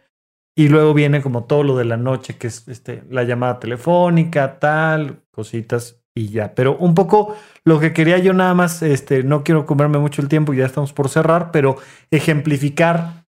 [0.57, 4.61] Y luego viene como todo lo de la noche, que es este, la llamada telefónica,
[4.61, 6.55] tal, cositas y ya.
[6.55, 10.29] Pero un poco lo que quería yo nada más, este, no quiero comerme mucho el
[10.29, 11.79] tiempo, ya estamos por cerrar, pero
[12.13, 13.26] ejemplificar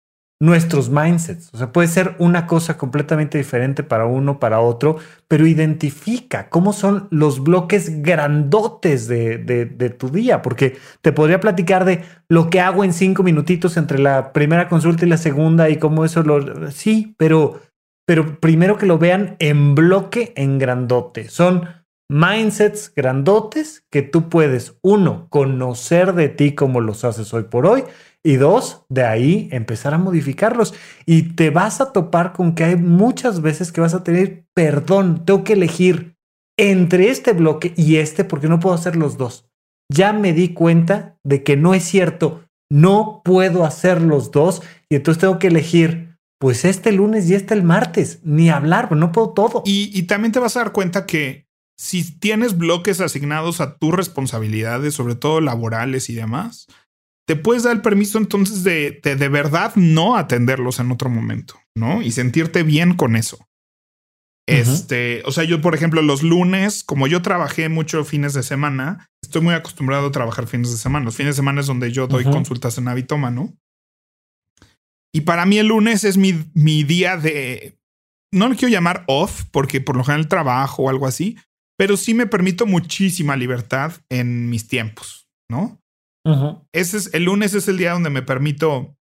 [0.42, 1.54] nuestros mindsets.
[1.54, 6.74] O sea, puede ser una cosa completamente diferente para uno, para otro, pero identifica cómo
[6.74, 12.60] son los bloques grandotes de, de, tu día, porque te podría platicar de lo que
[12.60, 16.72] hago en cinco minutitos entre la primera consulta y la segunda y cómo eso lo...
[16.72, 17.62] Sí, pero,
[18.08, 21.30] pero primero que lo vean en bloque, en grandote.
[21.30, 21.68] Son
[22.10, 27.84] mindsets grandotes que tú puedes, uno, conocer de ti como los haces hoy por hoy
[28.24, 30.74] y dos, de ahí empezar a modificarlos.
[31.06, 35.26] Y te vas a topar con que hay muchas veces que vas a tener, perdón,
[35.26, 36.16] tengo que elegir
[36.58, 39.50] entre este bloque y este porque no puedo hacer los dos.
[39.92, 44.96] Ya me di cuenta de que no es cierto, no puedo hacer los dos y
[44.96, 49.30] entonces tengo que elegir pues este lunes y este el martes, ni hablar, no puedo
[49.30, 49.62] todo.
[49.66, 51.46] Y, y también te vas a dar cuenta que
[51.78, 56.68] si tienes bloques asignados a tus responsabilidades, sobre todo laborales y demás,
[57.32, 62.02] te puedes dar el permiso entonces de, de, verdad no atenderlos en otro momento, ¿no?
[62.02, 63.48] Y sentirte bien con eso.
[64.46, 69.08] Este, o sea, yo, por ejemplo, los lunes, como yo trabajé mucho fines de semana,
[69.24, 71.06] estoy muy acostumbrado a trabajar fines de semana.
[71.06, 73.58] Los fines de semana es donde yo doy consultas en ¿no?
[75.16, 77.80] Y para mí el lunes es mi, mi día de,
[78.34, 81.38] no lo quiero llamar off, porque por lo general trabajo o algo así,
[81.78, 85.81] pero sí me permito muchísima libertad en mis tiempos, ¿no?
[86.72, 88.96] Ese es el lunes es el día donde me permito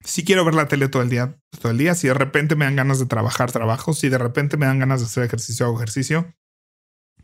[0.00, 2.64] si quiero ver la tele todo el día, todo el día, si de repente me
[2.64, 5.76] dan ganas de trabajar, trabajo, si de repente me dan ganas de hacer ejercicio, hago
[5.76, 6.34] ejercicio.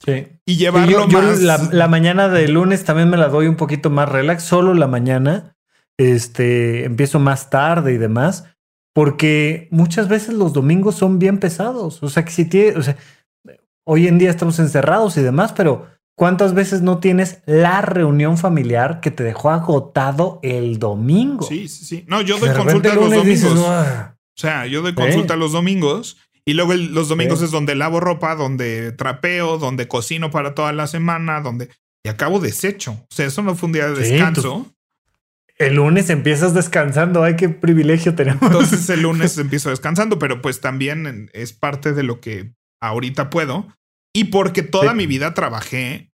[0.05, 0.27] Sí.
[0.45, 1.41] Y llevarlo más.
[1.41, 5.57] la, mañana de lunes también me la doy un poquito más relax, solo la mañana.
[5.97, 8.45] Este empiezo más tarde y demás,
[8.93, 12.03] porque muchas veces los domingos son bien pesados.
[12.03, 12.97] O sea, que si tiene, o sea,
[13.87, 15.87] hoy en día estamos encerrados y demás, pero
[16.17, 21.45] ¿Cuántas veces no tienes la reunión familiar que te dejó agotado el domingo?
[21.45, 22.05] Sí, sí, sí.
[22.07, 23.59] No, yo doy consulta los domingos.
[23.59, 28.37] o sea, yo doy consulta los domingos y luego los domingos es donde lavo ropa,
[28.37, 31.69] donde trapeo, donde cocino para toda la semana, donde
[32.05, 32.93] y acabo deshecho.
[32.93, 34.71] O sea, eso no fue un día de descanso.
[35.57, 37.25] el lunes empiezas descansando.
[37.25, 38.43] Ay, qué privilegio tenemos.
[38.43, 43.67] Entonces el lunes empiezo descansando, pero pues también es parte de lo que ahorita puedo.
[44.15, 46.14] Y porque toda mi vida trabajé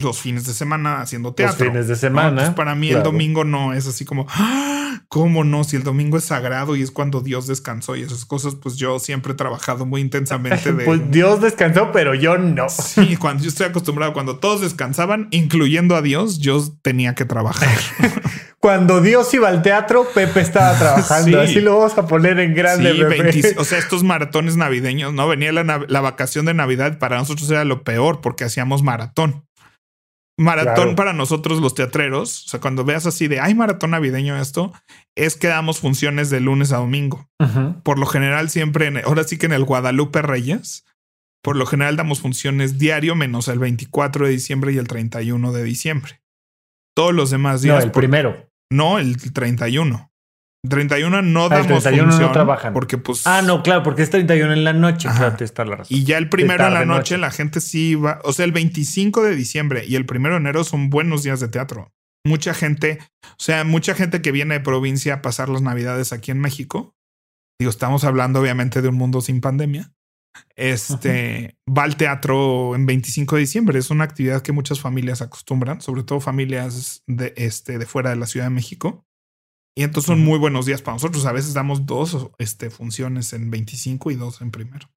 [0.00, 1.64] los fines de semana haciendo teatro.
[1.64, 2.54] Los fines de semana.
[2.54, 5.02] para mí el domingo no es así como, ¡Ah!
[5.08, 5.64] ¿cómo no?
[5.64, 8.98] Si el domingo es sagrado y es cuando Dios descansó y esas cosas, pues yo
[9.00, 10.84] siempre he trabajado muy intensamente de...
[10.84, 12.68] pues Dios descansó, pero yo no.
[12.68, 17.76] Sí, cuando yo estoy acostumbrado, cuando todos descansaban, incluyendo a Dios, yo tenía que trabajar.
[18.60, 21.40] cuando Dios iba al teatro, Pepe estaba trabajando.
[21.40, 23.54] Así lo vamos a poner en grande.
[23.56, 25.26] o sea, estos maratones navideños, ¿no?
[25.26, 29.44] Venía la, la, vacación de Navidad, para nosotros era lo peor porque hacíamos maratón.
[30.40, 34.72] Maratón para nosotros los teatreros, o sea, cuando veas así de, hay maratón navideño esto,
[35.14, 37.28] es que damos funciones de lunes a domingo.
[37.82, 40.86] Por lo general siempre, ahora sí que en el Guadalupe Reyes,
[41.42, 45.62] por lo general damos funciones diario menos el 24 de diciembre y el 31 de
[45.62, 46.22] diciembre.
[46.96, 47.76] Todos los demás días.
[47.76, 48.50] No, el primero.
[48.70, 50.09] No, el 31.
[50.68, 52.72] 31 no ah, damos el 31 no trabajan.
[52.72, 53.26] Porque pues...
[53.26, 55.08] Ah, no, claro, porque es 31 en la noche.
[55.40, 55.96] está la razón.
[55.96, 58.20] Y ya el primero en la noche, la gente sí va...
[58.24, 61.48] O sea, el 25 de diciembre y el primero de enero son buenos días de
[61.48, 61.92] teatro.
[62.26, 66.30] Mucha gente, o sea, mucha gente que viene de provincia a pasar las navidades aquí
[66.30, 66.94] en México.
[67.58, 69.92] Digo, estamos hablando obviamente de un mundo sin pandemia.
[70.56, 73.78] Este va al teatro en 25 de diciembre.
[73.78, 78.16] Es una actividad que muchas familias acostumbran, sobre todo familias de, este, de fuera de
[78.16, 79.06] la Ciudad de México.
[79.76, 81.26] Y entonces son muy buenos días para nosotros.
[81.26, 84.88] A veces damos dos este, funciones en 25 y dos en primero.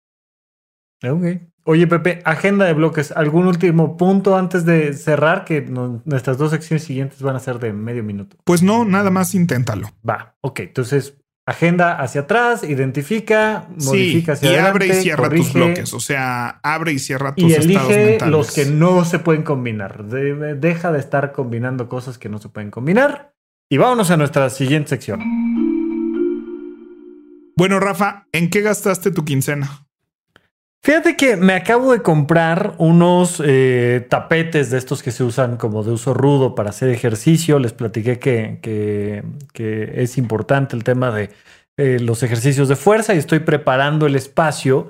[1.04, 1.26] Ok.
[1.66, 3.12] Oye, Pepe, agenda de bloques.
[3.12, 5.46] ¿Algún último punto antes de cerrar?
[5.46, 8.38] Que nuestras dos secciones siguientes van a ser de medio minuto.
[8.44, 9.90] Pues no, nada más inténtalo.
[10.08, 10.36] Va.
[10.42, 10.62] Ok.
[10.62, 11.16] Entonces,
[11.46, 14.70] agenda hacia atrás, identifica, modifica hacia y adelante.
[14.70, 15.94] abre y cierra tus bloques.
[15.94, 20.06] O sea, abre y cierra tus y elige los que no se pueden combinar.
[20.06, 23.33] deja de estar combinando cosas que no se pueden combinar
[23.74, 25.20] y vámonos a nuestra siguiente sección.
[27.58, 29.88] Bueno, Rafa, ¿en qué gastaste tu quincena?
[30.84, 35.82] Fíjate que me acabo de comprar unos eh, tapetes de estos que se usan como
[35.82, 37.58] de uso rudo para hacer ejercicio.
[37.58, 41.32] Les platiqué que, que, es importante el tema de
[41.78, 44.90] eh, los ejercicios de fuerza y estoy preparando el espacio.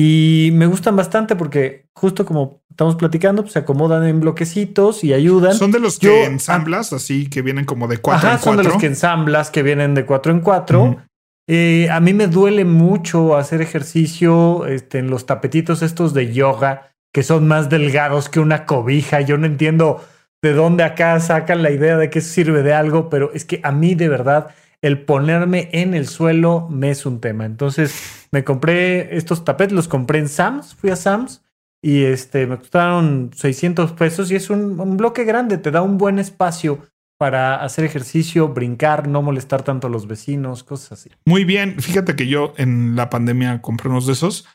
[0.00, 5.12] Y me gustan bastante porque justo como estamos platicando, pues se acomodan en bloquecitos y
[5.12, 5.54] ayudan.
[5.54, 8.52] Son de los que ensamblas, así que vienen como de cuatro en cuatro.
[8.52, 11.02] Son de los que ensamblas que vienen de cuatro en cuatro.
[11.48, 16.92] Eh, a mí me duele mucho hacer ejercicio este, en los tapetitos estos de yoga,
[17.12, 19.20] que son más delgados que una cobija.
[19.22, 20.04] Yo no entiendo
[20.40, 23.72] de dónde acá sacan la idea de que sirve de algo, pero es que a
[23.72, 27.46] mí de verdad el ponerme en el suelo me es un tema.
[27.46, 31.42] Entonces me compré estos tapetes, los compré en Sams, fui a Sams
[31.82, 36.18] y este, me costaron 600 pesos y es un, bloque grande, te da un buen
[36.18, 36.80] espacio
[37.18, 41.10] para hacer ejercicio, brincar, no molestar tanto a los vecinos, cosas así.
[41.24, 44.46] Muy bien, fíjate que yo en la pandemia compré unos de esos.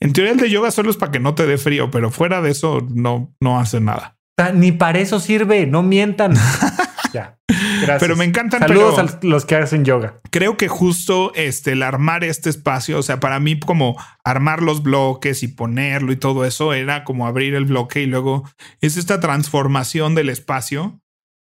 [0.00, 2.42] En teoría el de yoga solo es para que no te dé frío, pero fuera
[2.42, 4.16] de eso no, no hace nada.
[4.54, 6.34] Ni para eso sirve, no mientan.
[7.12, 7.38] ya.
[7.80, 8.00] Gracias.
[8.00, 8.60] Pero me encantan.
[8.60, 10.20] Saludos a los que hacen yoga.
[10.30, 14.82] Creo que justo este, el armar este espacio, o sea, para mí como armar los
[14.82, 18.48] bloques y ponerlo y todo eso era como abrir el bloque y luego
[18.80, 21.00] es esta transformación del espacio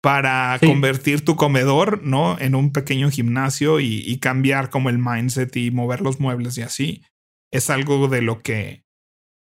[0.01, 2.38] para convertir tu comedor, ¿no?
[2.39, 6.61] En un pequeño gimnasio y, y cambiar como el mindset y mover los muebles y
[6.61, 7.03] así.
[7.51, 8.85] Es algo de lo que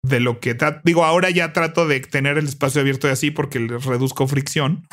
[0.03, 3.59] de lo que digo, ahora ya trato de tener el espacio abierto y así porque
[3.59, 4.87] reduzco fricción.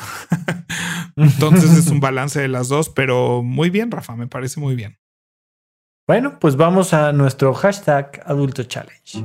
[1.16, 4.98] Entonces es un balance de las dos, pero muy bien, Rafa, me parece muy bien.
[6.06, 9.24] Bueno, pues vamos a nuestro hashtag Adulto Challenge.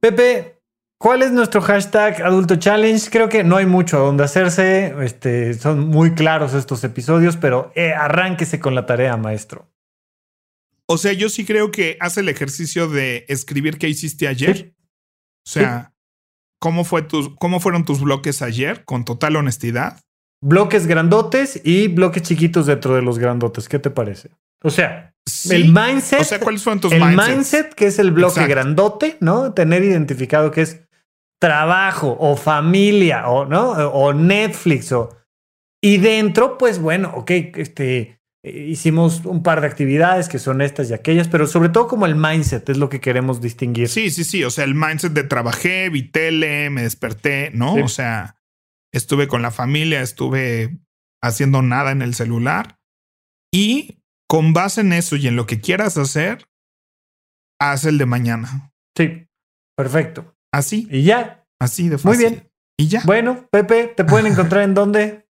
[0.00, 0.60] Pepe,
[0.98, 3.10] ¿cuál es nuestro hashtag Adulto Challenge?
[3.10, 4.94] Creo que no hay mucho a donde hacerse.
[5.02, 9.73] Este, son muy claros estos episodios, pero eh, arránquese con la tarea, maestro.
[10.86, 14.74] O sea, yo sí creo que hace el ejercicio de escribir qué hiciste ayer.
[15.46, 15.92] O sea,
[16.60, 18.84] ¿cómo, fue tus, ¿cómo fueron tus bloques ayer?
[18.84, 20.00] Con total honestidad.
[20.42, 23.68] Bloques grandotes y bloques chiquitos dentro de los grandotes.
[23.68, 24.30] ¿Qué te parece?
[24.62, 25.14] O sea,
[25.50, 26.20] el mindset.
[26.20, 27.74] O sea, ¿cuáles fueron tus el mindset?
[27.74, 29.54] que es el bloque grandote, ¿no?
[29.54, 30.82] Tener identificado que es
[31.40, 33.70] trabajo o familia o, ¿no?
[33.70, 35.16] O Netflix o.
[35.82, 40.94] Y dentro, pues bueno, ok, este hicimos un par de actividades que son estas y
[40.94, 43.88] aquellas, pero sobre todo como el mindset es lo que queremos distinguir.
[43.88, 44.44] Sí, sí, sí.
[44.44, 47.74] O sea, el mindset de trabajé, vi tele, me desperté, ¿no?
[47.74, 48.36] O sea,
[48.92, 50.78] estuve con la familia, estuve
[51.22, 52.78] haciendo nada en el celular
[53.52, 56.48] y con base en eso y en lo que quieras hacer,
[57.60, 58.72] haz el de mañana.
[58.96, 59.26] Sí,
[59.76, 60.36] perfecto.
[60.52, 60.86] Así.
[60.90, 61.46] Y ya.
[61.60, 62.08] Así de fácil.
[62.08, 62.50] Muy bien.
[62.76, 63.02] Y ya.
[63.04, 65.23] Bueno, Pepe, ¿te pueden encontrar en dónde?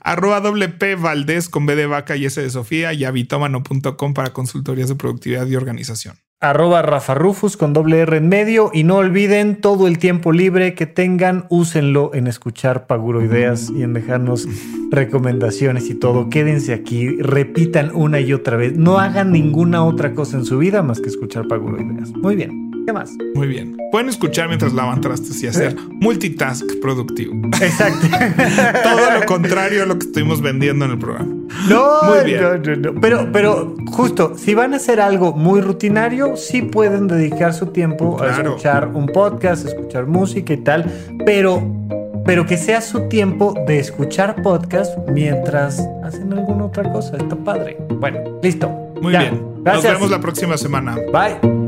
[0.00, 4.88] Arroba WP Valdés con B de vaca y S de Sofía y habitómano.com para consultorías
[4.88, 6.16] de productividad y organización.
[6.40, 10.74] Arroba Rafa Rufus con doble R en medio y no olviden todo el tiempo libre
[10.74, 14.46] que tengan, úsenlo en escuchar Paguro Ideas y en dejarnos
[14.92, 16.30] recomendaciones y todo.
[16.30, 18.76] Quédense aquí, repitan una y otra vez.
[18.76, 22.10] No hagan ninguna otra cosa en su vida más que escuchar Paguro Ideas.
[22.10, 22.67] Muy bien.
[22.88, 23.10] ¿Qué más?
[23.34, 23.76] Muy bien.
[23.92, 27.34] Pueden escuchar mientras lavan trastes y hacer multitask productivo.
[27.60, 28.06] Exacto.
[28.82, 31.34] Todo lo contrario a lo que estuvimos vendiendo en el programa.
[31.68, 32.40] No, Muy bien.
[32.40, 32.98] no, no, no.
[33.02, 38.22] Pero, pero justo, si van a hacer algo muy rutinario, sí pueden dedicar su tiempo
[38.22, 40.90] a escuchar un podcast, escuchar música y tal,
[41.26, 41.62] pero,
[42.24, 47.18] pero que sea su tiempo de escuchar podcast mientras hacen alguna otra cosa.
[47.18, 47.76] Está padre.
[48.00, 48.70] Bueno, listo.
[49.02, 49.42] Muy bien.
[49.62, 49.84] Gracias.
[49.84, 50.96] Nos vemos la próxima semana.
[51.12, 51.67] Bye.